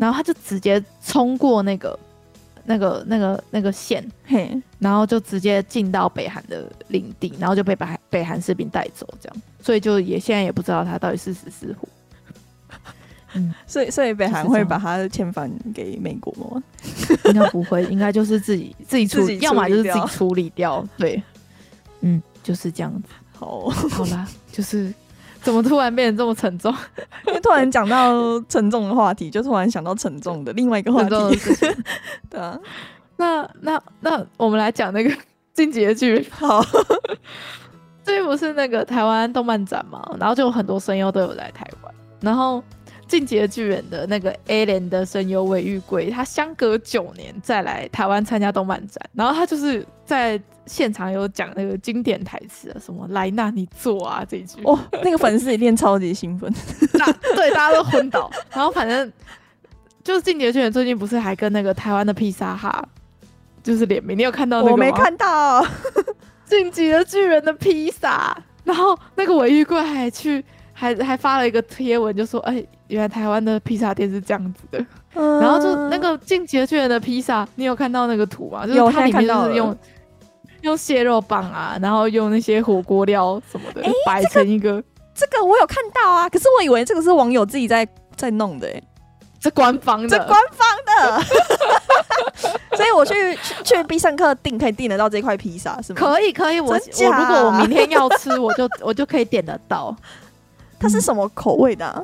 [0.00, 1.96] 然后他就直接冲过那个。
[2.64, 11.88] 那个、那个、那个线，嘿，然后就直接进到北韩的领地，然后就被北北韩士兵带走，这样，所以就也现在也不知道他到底是死是活。
[13.34, 16.62] 嗯，所以所以北韩会把他遣返给美国吗？
[17.26, 20.86] 应该不会，应该就是自己自己处理，要么就是自己处理掉。
[20.96, 21.20] 对，
[22.02, 23.08] 嗯，就是这样子。
[23.32, 24.92] 好，好啦，就是。
[25.42, 26.72] 怎么突然变得这么沉重？
[27.26, 31.10] 因为突然讲到沉重的话题，就突然想到沉重的另外一个话题。
[32.30, 32.56] 对啊，
[33.16, 35.12] 那那那我们来讲那个
[35.52, 36.24] 进击的巨人。
[36.30, 36.64] 好，
[38.04, 42.62] 最近不是那个台湾动漫展嘛，然后就有很多声优都有来台湾，然后。
[43.12, 56.50] 进击的巨人的那个 A 连的声优尾玉贵，他相隔九年再来台湾参加动漫展，然后他就是在现场有讲那个经典台词啊，什么莱纳你做啊这一句，哦，那个粉丝一定超级兴奋，
[57.36, 58.30] 对，大家都昏倒。
[58.50, 59.12] 然后反正
[60.02, 62.82] 就是进击的巨人最近不是还跟那个台湾的披萨哈
[63.62, 64.72] 就是联名，你有看到那个吗？
[64.72, 65.62] 我没看到
[66.46, 68.34] 进击的巨人的披萨，
[68.64, 70.42] 然后那个尾玉贵还去。
[70.74, 74.86] 还还发了一个贴文，就说：“哎、欸，原来台湾的披萨店是这样子的。
[75.14, 78.66] 嗯”然后就那个进击的巨人的披萨，你有看到那个图吗？
[78.66, 79.76] 就是它里面就是用
[80.60, 84.84] 用蟹肉棒啊，然后用那些火锅料什么的摆、欸、成一个、这个。
[85.14, 87.86] 这个我有看到啊，可是我以为这个是网友自己在
[88.16, 88.82] 在弄的、欸，
[89.40, 91.22] 是官方的，这官方的。
[92.76, 95.98] 所以我去去去必胜客订，可以订得到这块披萨是吗？
[96.00, 99.94] 可以可以，我我如果我明天要吃，我就我就可以点得到。
[100.80, 102.02] 它是什么口味的、啊？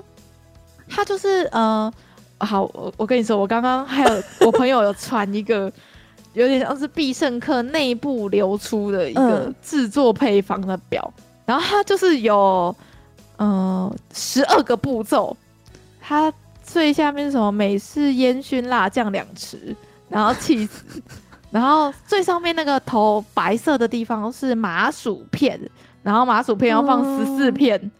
[0.88, 1.92] 它就是呃，
[2.38, 5.70] 好，我我跟你说，我刚刚还有我朋友有传一个，
[6.34, 12.74] 有点像是必胜客内部流出的一个制作配方的表，嗯、然后它就是有
[13.36, 15.36] 呃十二个步骤，
[16.00, 16.32] 它
[16.62, 17.50] 最下面是什么？
[17.52, 19.74] 美式烟熏辣酱两匙，
[20.08, 21.02] 然后起司，
[21.50, 25.60] 然后最上面那个头白色的地方是麻薯片，
[26.02, 27.78] 然后麻薯片要放十四片。
[27.82, 27.90] 嗯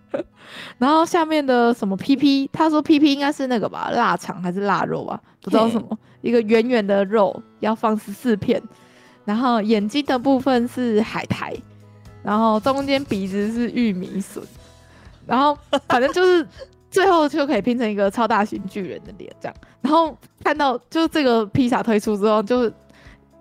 [0.78, 5.20] 然后下面的什么 PP，他说 PP 应该是那个吧，腊肠还是腊肉啊？
[5.42, 8.62] 不知道什么，一个圆圆的肉要放十四片。
[9.24, 11.54] 然后眼睛的部分是海苔，
[12.22, 14.42] 然后中间鼻子是玉米笋，
[15.26, 16.46] 然后反正就是
[16.90, 19.56] 最后就可以拼成一个超大型巨人的脸这样。
[19.80, 22.72] 然后看到就是这个披萨推出之后就。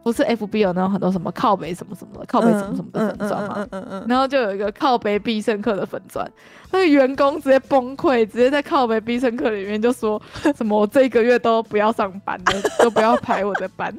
[0.05, 3.67] 不是 F B 有那种很多什么靠北什么什么的，靠北什么什么的粉专嘛，
[4.07, 6.31] 然后就有一个靠北必胜客的粉钻，
[6.69, 10.21] 那个员工直接崩溃，直接在靠北必胜客里面就说
[10.55, 13.91] 什么我这一个月都不要上班了，都不要排我的班，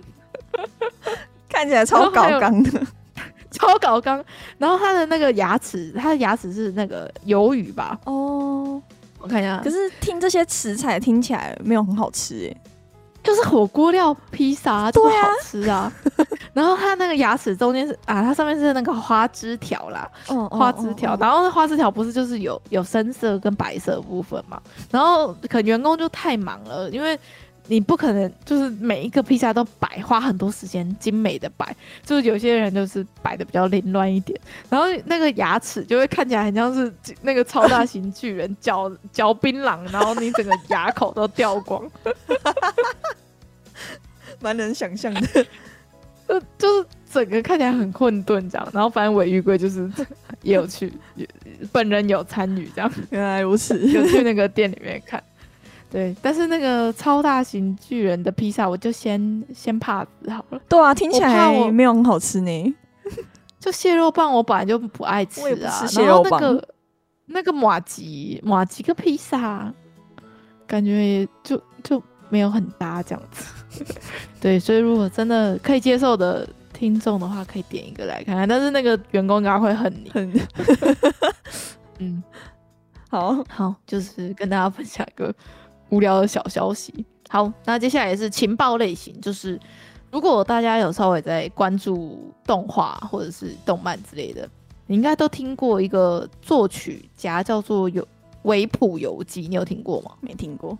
[1.50, 2.86] 看起来超搞刚的，
[3.50, 4.24] 超搞刚。
[4.59, 7.98] 然后他的那个牙齿，他的牙齿是那个鱿鱼吧？
[8.04, 8.80] 哦，
[9.18, 9.61] 我看一下。
[9.64, 12.57] 可是听这些食材听起来没有很好吃诶。
[13.26, 15.10] 就是火锅料披萨，就好
[15.42, 15.92] 吃啊。
[16.54, 21.16] 然后它那个牙齿中间是啊，它上面是那个花枝条啦，哦、花枝条。
[21.20, 24.60] 然后花枝条不是就是有有深色跟白色的部分嘛？
[24.90, 27.18] 然后可能员工就太忙了，因为。
[27.68, 34.38] 你不可能就是每一个披萨都摆，花很多时间精美的摆，就是有些人就是摆的比较凌乱一点，
[34.70, 36.92] 然后那个牙齿就会看起来很像是
[37.22, 41.84] 那个超大型巨人嚼嚼槟榔，然后你整个牙口都掉光，
[44.40, 45.20] 蛮能想象的，
[46.28, 49.90] 就就是整个看起来很混沌这样，然后反正尾玉贵就是
[50.42, 50.92] 也有去
[51.72, 52.92] 本人有参与这样。
[53.10, 55.22] 原来如此，有去那个店里面看。
[55.89, 60.61] 对，但是那个超大型巨人的披萨，我就先先怕死好了。
[60.68, 62.74] 对啊，听起来没有很好吃呢。
[63.61, 65.70] 就蟹肉棒，我本来就不爱吃啊。
[65.78, 66.41] 吃蟹肉棒。
[66.41, 66.68] 那个
[67.26, 69.72] 那个马吉马吉个披萨，
[70.66, 73.84] 感觉也就就没有很搭这样子。
[74.41, 78.49] 对，所以如果真的可以接受的听众的话，可以点一个来看看。
[78.49, 80.43] 但是那个员工应该会恨你。
[81.99, 82.22] 嗯，
[83.09, 85.34] 好好，就是跟大家分享一个。
[85.89, 87.05] 无聊的小消息。
[87.28, 89.59] 好，那接下来是情报类型，就是
[90.11, 94.49] 如果大家有稍微在关注动画或者是动漫之类的，
[94.87, 98.07] 你应该都听过一个作曲家叫做有
[98.43, 100.12] 维普游记，你有听过吗？
[100.20, 100.78] 没听过。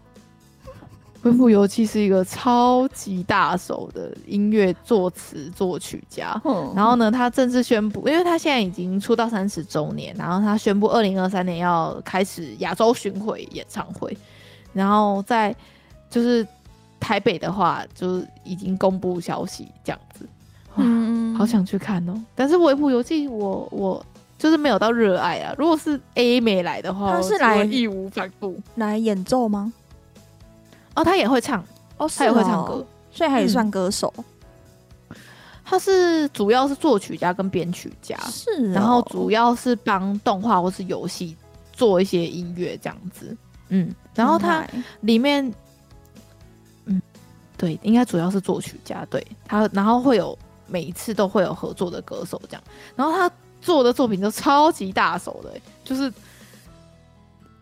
[1.23, 6.41] 维普游记是一个超级大手的音乐作词作曲家。
[6.45, 14.17] 嗯，然后呢，他正式宣布，因为他现在已经出道三十周年，然后他宣布二零二三年要开始亚洲巡回演唱会。
[14.77, 15.55] 然后在
[16.11, 16.47] 就是
[17.01, 20.29] 台北的话，就是已经公布消息这样子，
[20.77, 22.15] 嗯，好想去看哦。
[22.35, 24.05] 但是《维普游记》，我我
[24.39, 25.55] 就是没有到热爱啊。
[25.57, 29.73] 如果是 A 没来的话，他是来义无反顾来演奏吗？
[30.95, 31.65] 哦，他也会唱
[31.97, 34.13] 哦，他也会唱歌，哦、所以他也算歌手。
[34.17, 35.17] 嗯、
[35.65, 41.37] 他是主要是作曲家跟编曲家，是、哦，然后主要是帮动画或是游戏
[41.73, 43.37] 做一些音乐这样子。
[43.69, 44.65] 嗯，然后他
[45.01, 45.53] 里面，
[46.85, 47.03] 嗯，
[47.57, 50.39] 对，应该主要是作曲家，对他，然后会有
[50.69, 52.63] 每一次都会有合作的歌手这样，
[52.95, 56.13] 然后他做的作品都超级大手的，就是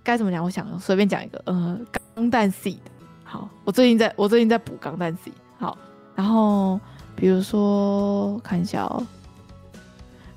[0.02, 0.44] 该怎么讲？
[0.44, 1.80] 我想随便讲一个，呃，
[2.14, 2.76] 钢弹 seed，
[3.24, 5.78] 好，我最近在我最近在补钢弹 seed，好，
[6.14, 6.78] 然后
[7.16, 9.06] 比如说看一下哦，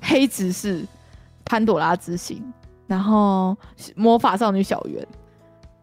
[0.00, 0.86] 黑执事、
[1.44, 2.42] 潘朵拉之心，
[2.86, 3.54] 然后
[3.94, 5.06] 魔法少女小圆。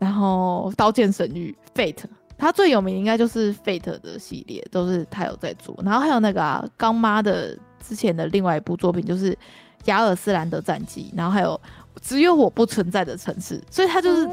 [0.05, 2.05] 然后《刀剑神域》Fate，
[2.37, 5.75] 他最有名应该就是 Fate 的系列，都是他有在做。
[5.83, 9.31] 然后还有那个啊，刚妈的之前的另外一部作品就是
[9.85, 11.59] 《亚尔斯兰德战记》，然后还有
[12.03, 14.29] 《只有我不存在的城市》，所以他就是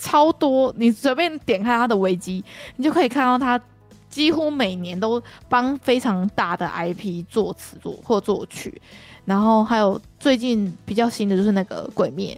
[0.00, 0.74] 超多。
[0.76, 2.44] 你随便点开他的维基，
[2.74, 3.60] 你就可以看到他
[4.10, 8.82] 几乎每年都帮非常大的 IP 作词作或作曲。
[9.24, 12.36] 然后还有最近比较新的就是那个《鬼灭》，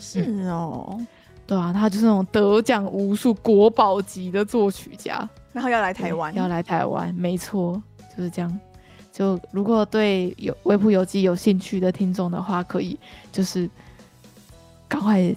[0.00, 1.04] 是哦。
[1.46, 7.82] 对啊，他就是那种得奖无数、国宝级的作曲家，然后要来台湾，要来台湾，没错，
[8.16, 8.60] 就是这样。
[9.12, 12.98] 就如果对有微普游记有兴趣的听众的话，可以
[13.30, 13.68] 就是
[14.88, 15.34] 赶快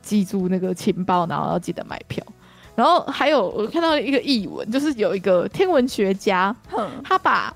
[0.00, 2.24] 记住那个情报，然后要记得买票。
[2.74, 7.52] 然后还有我看到一个译文，就是有一个天文学家，哼他把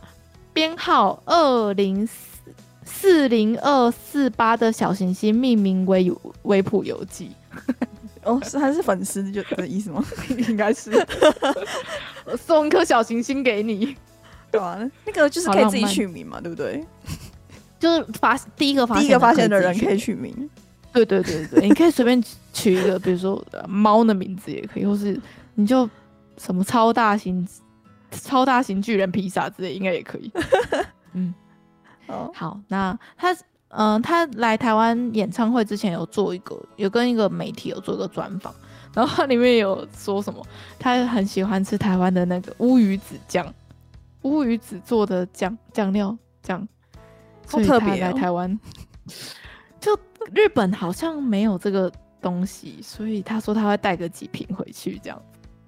[0.52, 2.52] 编号二零四
[2.84, 7.30] 四零二四八的小行星命名为微普游记。
[8.24, 10.04] 哦，是他是粉丝就的意思吗？
[10.48, 10.92] 应该是
[12.38, 13.96] 送一颗小行星给你，
[14.50, 16.84] 对啊，那个就是可以自己取名嘛，对不对？
[17.80, 20.48] 就是发第一个发第一个发现的人可以取名，
[20.92, 25.20] 对对对对，你可以随便取一个，比如说猫的名字也可以，或是
[25.54, 25.88] 你就
[26.38, 27.46] 什么超大型
[28.10, 30.30] 超大型巨人披萨之类，应该也可以。
[31.14, 31.34] 嗯，
[32.06, 33.36] 哦，好，那他。
[33.74, 38.54] 嗯、呃，他来台湾演唱会之前有做一个，有跟一个媒体有做一个专访，
[38.92, 40.46] 然后他里面有说什么，
[40.78, 43.52] 他很喜欢吃台湾的那个乌鱼子酱，
[44.22, 46.68] 乌鱼子做的酱酱料酱，
[47.46, 47.96] 好特别、哦。
[47.96, 48.60] 来台湾，
[49.80, 49.98] 就
[50.34, 55.22] 日本好像没有这个东西，所以他说他会带个几瓶回去，这样，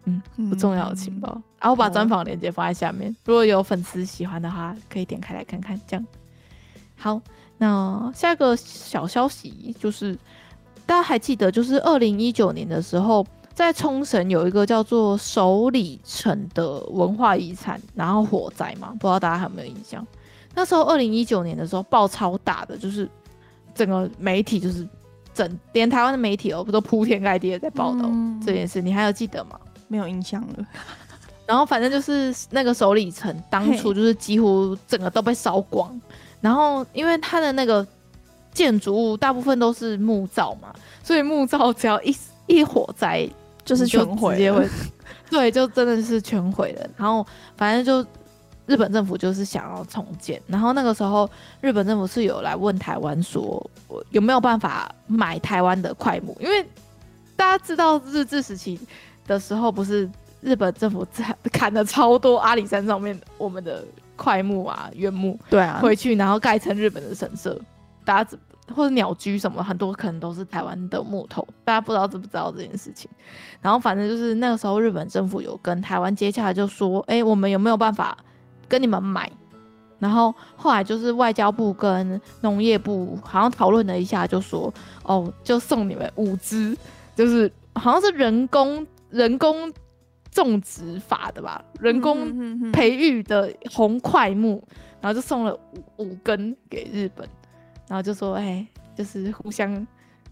[0.04, 1.28] 嗯，不重要的情报。
[1.58, 6.06] 然后、我把专访链接放在下面，哦、如果有粉丝喜欢的话，可以点开来看看，这样
[6.96, 7.18] 好。
[7.58, 10.18] 那下一个小消息就是，
[10.84, 13.24] 大家还记得，就是二零一九年的时候，
[13.54, 20.04] 在冲绳有一个叫做首里城的文化遗产，然后火灾嘛，不知道大家还有没有印象？
[20.54, 23.08] 那时候二零一九年的时候爆超大的，就是
[23.74, 24.86] 整个媒体就是
[25.32, 28.10] 整连台湾的媒体哦，不都铺天盖地的在报道
[28.44, 29.58] 这件事，嗯、你还有记得吗？
[29.88, 30.66] 没有印象了。
[31.46, 36.00] 然后反正就是那个首里城当初就是几乎整个都被烧光。
[36.44, 37.86] 然后，因为它的那个
[38.52, 40.68] 建筑物大部分都是木造嘛，
[41.02, 42.14] 所以木造只要一
[42.46, 43.26] 一火灾
[43.64, 44.68] 就是全毁，直接会，
[45.30, 46.86] 对，就真的是全毁了。
[46.98, 47.26] 然后，
[47.56, 48.06] 反正就
[48.66, 50.38] 日本政府就是想要重建。
[50.46, 51.26] 然后那个时候，
[51.62, 53.70] 日本政府是有来问台湾说，
[54.10, 56.36] 有没有办法买台湾的桧木？
[56.40, 56.62] 因为
[57.36, 58.78] 大家知道日治时期
[59.26, 60.06] 的时候，不是
[60.42, 63.82] 日本政府在 砍了超多阿里山上面我们的。
[64.16, 67.58] 桧木啊，原木，对啊，回去然后盖成日本的神社，
[68.04, 68.38] 大家知
[68.74, 71.46] 或者鸟居什么，很多可能都是台湾的木头。
[71.64, 73.10] 大家不知道知不知道这件事情？
[73.60, 78.16] 然后反正就是那个时候，日本政府有跟台湾接洽，就说：“哎、欸，我们有没有办法
[78.66, 79.30] 跟你们买？”
[80.00, 84.72] 然后后来就是外交部跟农业部好像讨论了一下，就说
[85.04, 86.76] ：“哦，就送你们五只，
[87.14, 89.72] 就是好像是人工人工
[90.34, 94.62] 种植法的吧，人工培育的红块木，
[95.00, 95.58] 然后就送了
[95.96, 97.26] 五五根给日本。”
[97.86, 99.86] 然后就说，哎、欸，就是互相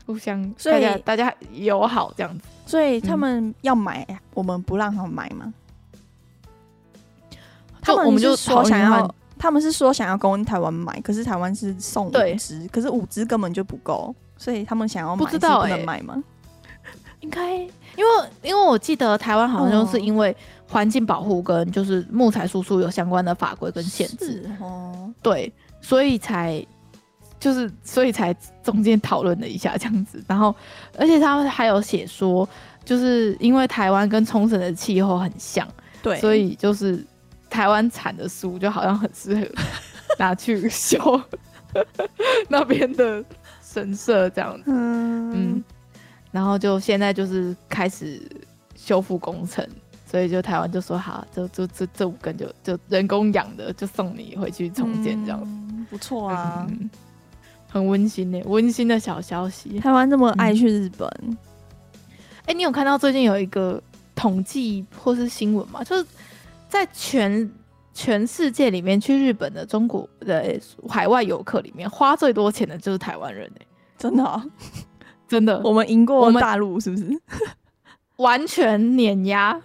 [0.06, 2.44] 互相，所以大家友好这样子。
[2.64, 5.52] 所以他们要买，嗯、我们不让他们买吗？
[7.82, 16.24] 他们我们就说想要，他们是说想要跟台湾买，可是台湾是送五支，可是五支根本就不够，所以他们想要买不知道不能买吗？
[17.22, 20.36] 应该，因为因为我记得台湾好像就是因为
[20.68, 24.48] 环境保护跟就是木材输出有相关的法规跟限制。
[24.60, 26.64] 哦，对，所以才。
[27.40, 30.54] 就是，所以才中间讨论了一下这样子，然后，
[30.96, 32.48] 而且他们还有写说，
[32.84, 35.66] 就是因为台湾跟冲绳的气候很像，
[36.00, 37.04] 对，所以就是
[37.50, 39.44] 台湾产的树就好像很适合
[40.20, 41.20] 拿去修
[42.48, 43.24] 那边的
[43.60, 45.64] 神社这样子，嗯，嗯，
[46.32, 48.20] 然后就现在就是开始
[48.74, 49.64] 修复工程，
[50.10, 56.66] 所以就台湾就说好，就就这这五根就就人工养的，就送你回去重建这样子，嗯、不错啊。
[56.68, 56.90] 嗯
[57.72, 59.80] 很温馨呢，温馨的小消息。
[59.80, 61.36] 台湾这么爱去日本，哎、嗯
[62.48, 63.82] 欸，你有看到最近有一个
[64.14, 65.82] 统计或是新闻吗？
[65.82, 66.04] 就是
[66.68, 67.50] 在全
[67.94, 73.66] 全世界里面去日本的中国的海外游客里面，花最多钱的就是台湾人哎，
[73.96, 74.44] 真的、啊，
[75.32, 77.18] 真的，我们赢过大陆是不是？
[78.16, 79.58] 完全碾压。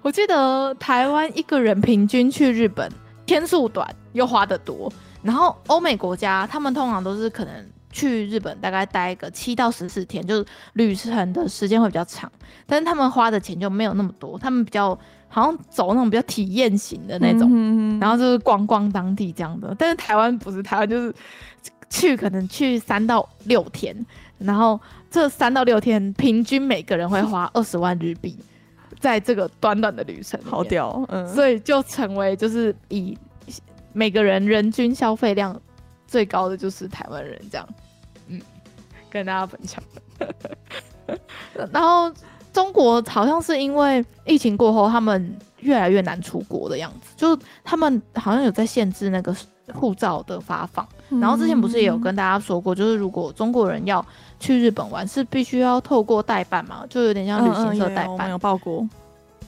[0.00, 2.90] 我记得台湾一个人平均去日本
[3.26, 4.90] 天数短又花得多。
[5.22, 7.52] 然后欧美国家，他们通常都是可能
[7.90, 12.32] 去日本大概待个七到十四天，就是旅程的时间会比较长，
[12.66, 19.76] 但是他们花的钱就没有那么多，他们比较好像走那种比较体验型的那种，嗯、然后就是逛逛当地这样的。
[19.78, 21.14] 但是台湾不是，台湾就是
[21.92, 23.94] 去可能去三到六天，
[24.38, 24.80] 然后
[25.10, 28.36] 这三到六天平均每个人会花 二十万日币，
[28.98, 33.16] 在这个短短的旅程，好屌，嗯，所以就成为就是以。
[33.94, 35.54] 每个人人均消费量
[36.06, 37.68] 最高的就是台湾人，这样，
[38.28, 38.40] 嗯，
[39.10, 39.82] 跟大家分享。
[41.70, 42.10] 然后
[42.54, 49.36] 中国好像是因为疫情过后，他们越来越难出国的样子，就他们好像有在限制那个
[49.74, 50.88] 护照的发放。
[51.20, 54.04] 然后之前不是也有跟大家说过，就是如果中国人要
[54.40, 58.28] 去日本玩，是必须要透过代办嘛，就有点像旅行社代办。
[58.28, 58.88] 嗯嗯、有报过。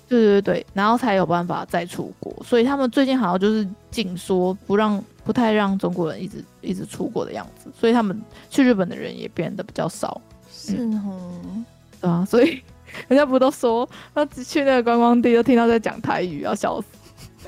[0.06, 10.20] 对对对，然后才有办法再出国，所以他们最近好像就是紧缩，不让不太让中国人一直一直出国的样子，所以他们去日本的人也变得比较少。
[10.52, 11.64] 是哦，
[12.02, 12.62] 对啊，所以
[13.08, 16.86] 人家不都说，他去那个观光地都听到在讲台语，要笑死。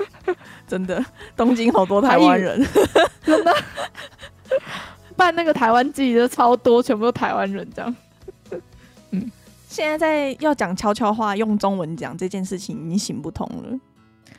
[0.67, 1.03] 真的，
[1.35, 2.65] 东京好多台湾人，
[3.23, 3.55] 真的
[5.15, 7.95] 办那个台湾祭的超多，全部都台湾人这样。
[9.11, 9.31] 嗯。
[9.69, 13.79] 现在在要讲悄悄话，用中文讲这件事情已经行不通了，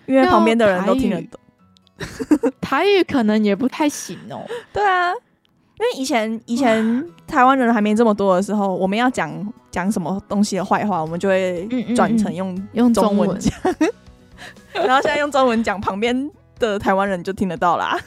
[0.06, 2.50] 因为旁边的人都听得懂。
[2.60, 4.44] 台语可能也不太行哦。
[4.72, 5.16] 对啊，因
[5.80, 13.52] 为以前以前台湾人还没这么多的时候，我们要讲讲什么东西的坏话，我们就会转成用用中文讲。
[14.72, 17.98] 然后现在用中文讲，旁边的台湾人就听得到啦。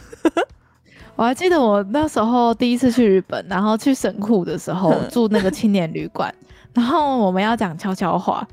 [1.16, 6.34] 我还记得我那时候第一次去日本，然后去神户的时候住那个青年旅馆。
[6.74, 8.48] 然后我们要讲悄悄话，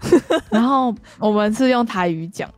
[0.51, 2.51] 然后我们是用台语讲，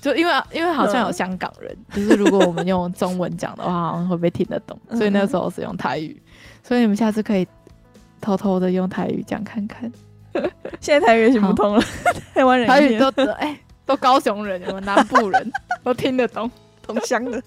[0.00, 6.18] 就因为因为好像有香港人，就是如果我们用中文讲的话，好像会被听得懂，所以那时候是用台语，
[6.62, 7.46] 所以你们下次可以
[8.18, 9.92] 偷偷的用台语讲看看。
[10.80, 11.82] 现在台语也行不通了，
[12.34, 15.52] 台湾人台语都哎、欸、都高雄人，我们南部人？
[15.82, 16.50] 都听得懂，
[16.82, 17.42] 同乡的。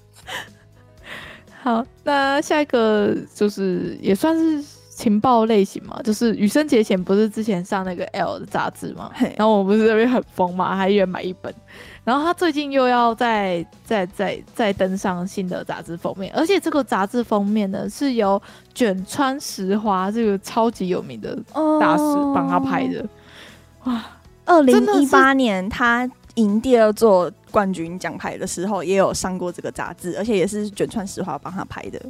[1.62, 4.64] 好，那下一个就是也算是。
[5.00, 11.56] 情报类型嘛，就是羽生结弦不是之前上那个 L 的杂志嘛，然后我不是这边很疯嘛，还一人买一本，
[12.04, 18.42] 然后他最近又要再再再再登上新的杂志封面，而且这个杂志封面呢是由
[18.76, 21.34] 卷川石花这个超级有名的
[21.80, 22.04] 大师
[22.36, 24.06] 帮他拍的，哦、哇，
[24.44, 26.06] 二零一八年他
[26.40, 32.02] 赢第二座冠军奖牌的时候也有上过这个杂志，而且也是卷川石花帮他拍的。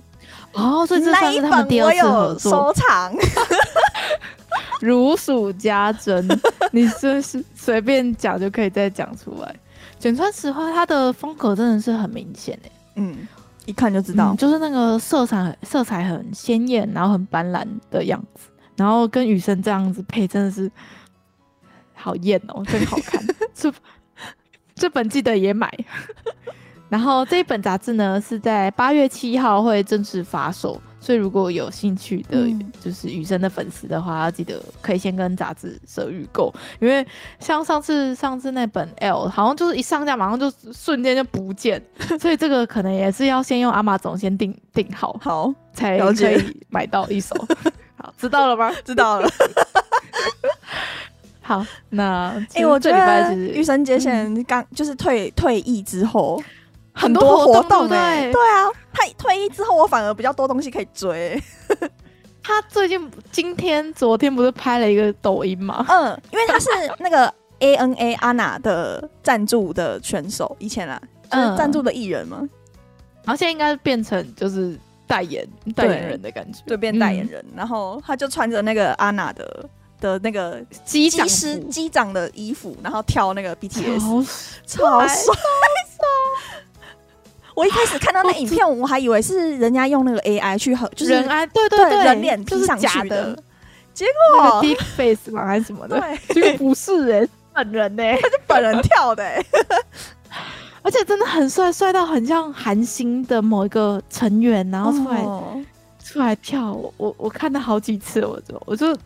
[0.53, 3.13] 哦，所以这算是他们第二次合作，收藏，
[4.80, 6.27] 如数家珍。
[6.71, 9.55] 你真是随便讲就可以再讲出来。
[9.99, 13.27] 卷川石花他的风格真的是很明显诶，嗯，
[13.65, 20.71] 一看就知道，嗯、就是那个色彩色彩很鲜艳，然后很斑斓的样子，然后跟雨生这样子配，真的是
[21.95, 23.21] 好艳哦，真好看。
[23.53, 23.73] 这
[24.80, 25.71] 这本记得也买。
[26.89, 32.47] 然后这一本杂志呢，是在八月七号会正式发售，所以如果有兴趣的，
[32.82, 37.05] 就是雨生的粉丝的话，要记得可以先跟杂志社预购，因为
[37.39, 41.80] 像上次上次那本 L，好像就是一上架马上就瞬间就不见，
[42.19, 47.36] 所以这个可能也是要先用 Amazon 先订订好，好才可以买到一手。
[48.01, 48.73] 好，知道了吗？
[48.84, 49.30] 知道了。
[51.50, 56.39] 好，那哎、欸，我觉得玉生结弦刚就是退退役之后。
[56.93, 61.41] 很多活动哎、欸，对啊，他退役之后，我反而比较多东西可以追。
[62.43, 65.86] 他最近今天、昨天不是拍了一个抖音吗？
[65.88, 66.68] 嗯，因为他是
[67.00, 72.38] 那个 ANA 安娜的赞助的选手，以前啊，就是赞助的艺人嘛。
[73.24, 74.78] 然后现在应该变成就是
[75.08, 77.41] 代言代言人的感觉，对，变代言人。
[77.47, 79.70] 嗯、然后他就穿着那个安娜的
[80.00, 84.28] 的那个机师机长的衣服，然后跳那个 BTS，
[84.66, 85.16] 超帅。
[87.56, 93.38] 我一开始看到那影片，我还以为是人家用那个 AI 去和，就是人啊，对对对，人脸 P 上去的。
[93.93, 96.02] 结果 Deep Face 吗还是什么的？
[96.30, 99.43] 结果不是哎，本人哎， 他是本人跳的哎，
[100.82, 105.22] 而且真的很帅，帅到很像韩星的某一个成员，然后出来
[106.02, 106.72] 出来跳。
[106.95, 108.97] 我我看了好几次，我就我就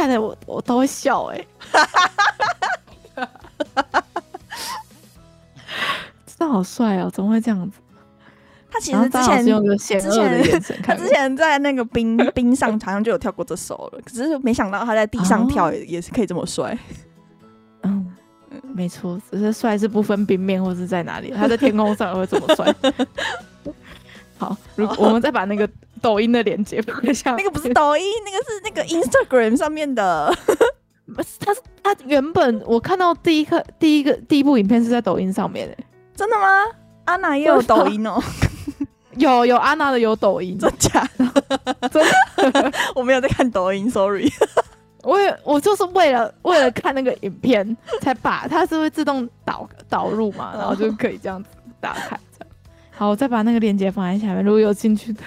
[0.00, 1.46] 看的我我都会笑哎。
[6.26, 7.10] 真的好帅哦！
[7.12, 7.76] 怎么会这样子？
[8.70, 16.78] 他其实之前用个险恶的眼神看，他之前在那个冰 冰上好像就有跳过这首了，可是没想到他在地上跳也也是可以这么帅。
[17.82, 18.10] 嗯，
[18.62, 22.74] 没错，只是帅是不分冰面或是在哪里，他在天空上也会这么帅。
[24.38, 25.68] 好，如果我们再把那个
[26.00, 30.34] 抖音的链接放一下，那个不是抖音，那个是那个 Instagram 上面的。
[31.14, 35.76] 不是，他是他原本我看到第一个第一个第一部影片是在抖音上面的。
[36.14, 36.46] 真的吗？
[37.04, 38.22] 安娜也有抖音哦。
[39.16, 41.88] 有有安娜的有抖音，真假的？
[41.90, 42.72] 真的？
[42.94, 44.30] 我没有在看抖音，sorry。
[45.02, 51.48] 我也我就是为了为了看那个影片才把它是会自动导导入嘛，然后就可以这样子
[51.80, 52.16] 打开。
[52.92, 55.22] 好，我再把那个链接放在下面，如果有兴趣的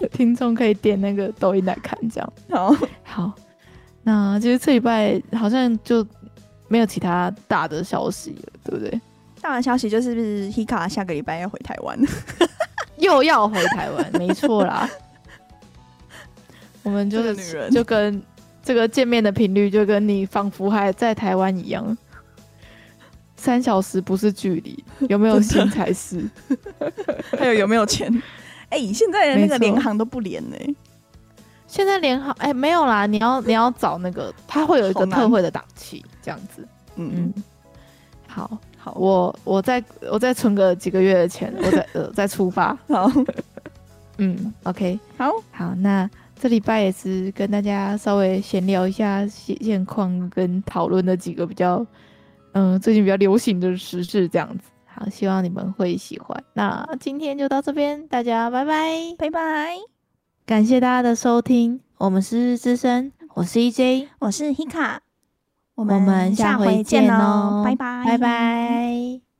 [0.12, 1.98] 听众可以点那个抖音来看。
[2.08, 3.32] 这样好好。
[4.02, 6.06] 那其实这礼拜好像就
[6.68, 9.00] 没有其他大的消息了，对不对？
[9.40, 11.98] 大的消息就是，不是 Hika 下个礼拜要回台湾。
[12.98, 14.88] 又要回台湾，没错啦。
[16.82, 18.22] 我们就是女人，就跟
[18.62, 21.96] 这个见面的频率，就跟你仿佛还在台湾一样。
[23.36, 26.28] 三小时不是距离，有没有心才是。
[27.36, 28.22] 还有有没有钱？
[28.72, 30.74] 哎、欸，现在的那个联行都不连呢、欸。
[31.66, 36.66] 现在联行哎没有啦，你要 你要找那个，它会有一个特惠的档期，这样子。
[36.96, 37.34] 嗯嗯，
[38.26, 38.58] 好。
[38.84, 42.76] 好，我我再我再存个几个月的钱，我再 呃再出发。
[42.88, 43.08] 好，
[44.18, 51.76] 嗯，OK，好好，那这礼拜也是跟大家稍微闲聊一下现现况，跟讨论的几个比较
[52.54, 54.64] 嗯、呃、最近比较流行的时事这样子。
[54.94, 56.44] 好，希望你们会喜欢。
[56.54, 59.76] 那今天就到这边，大家拜拜拜拜，
[60.44, 64.98] 感谢大家的收听，我们是日日之声，我是 EJ，我是 Hika。
[65.74, 69.31] 我们下回见喽，拜拜，拜拜。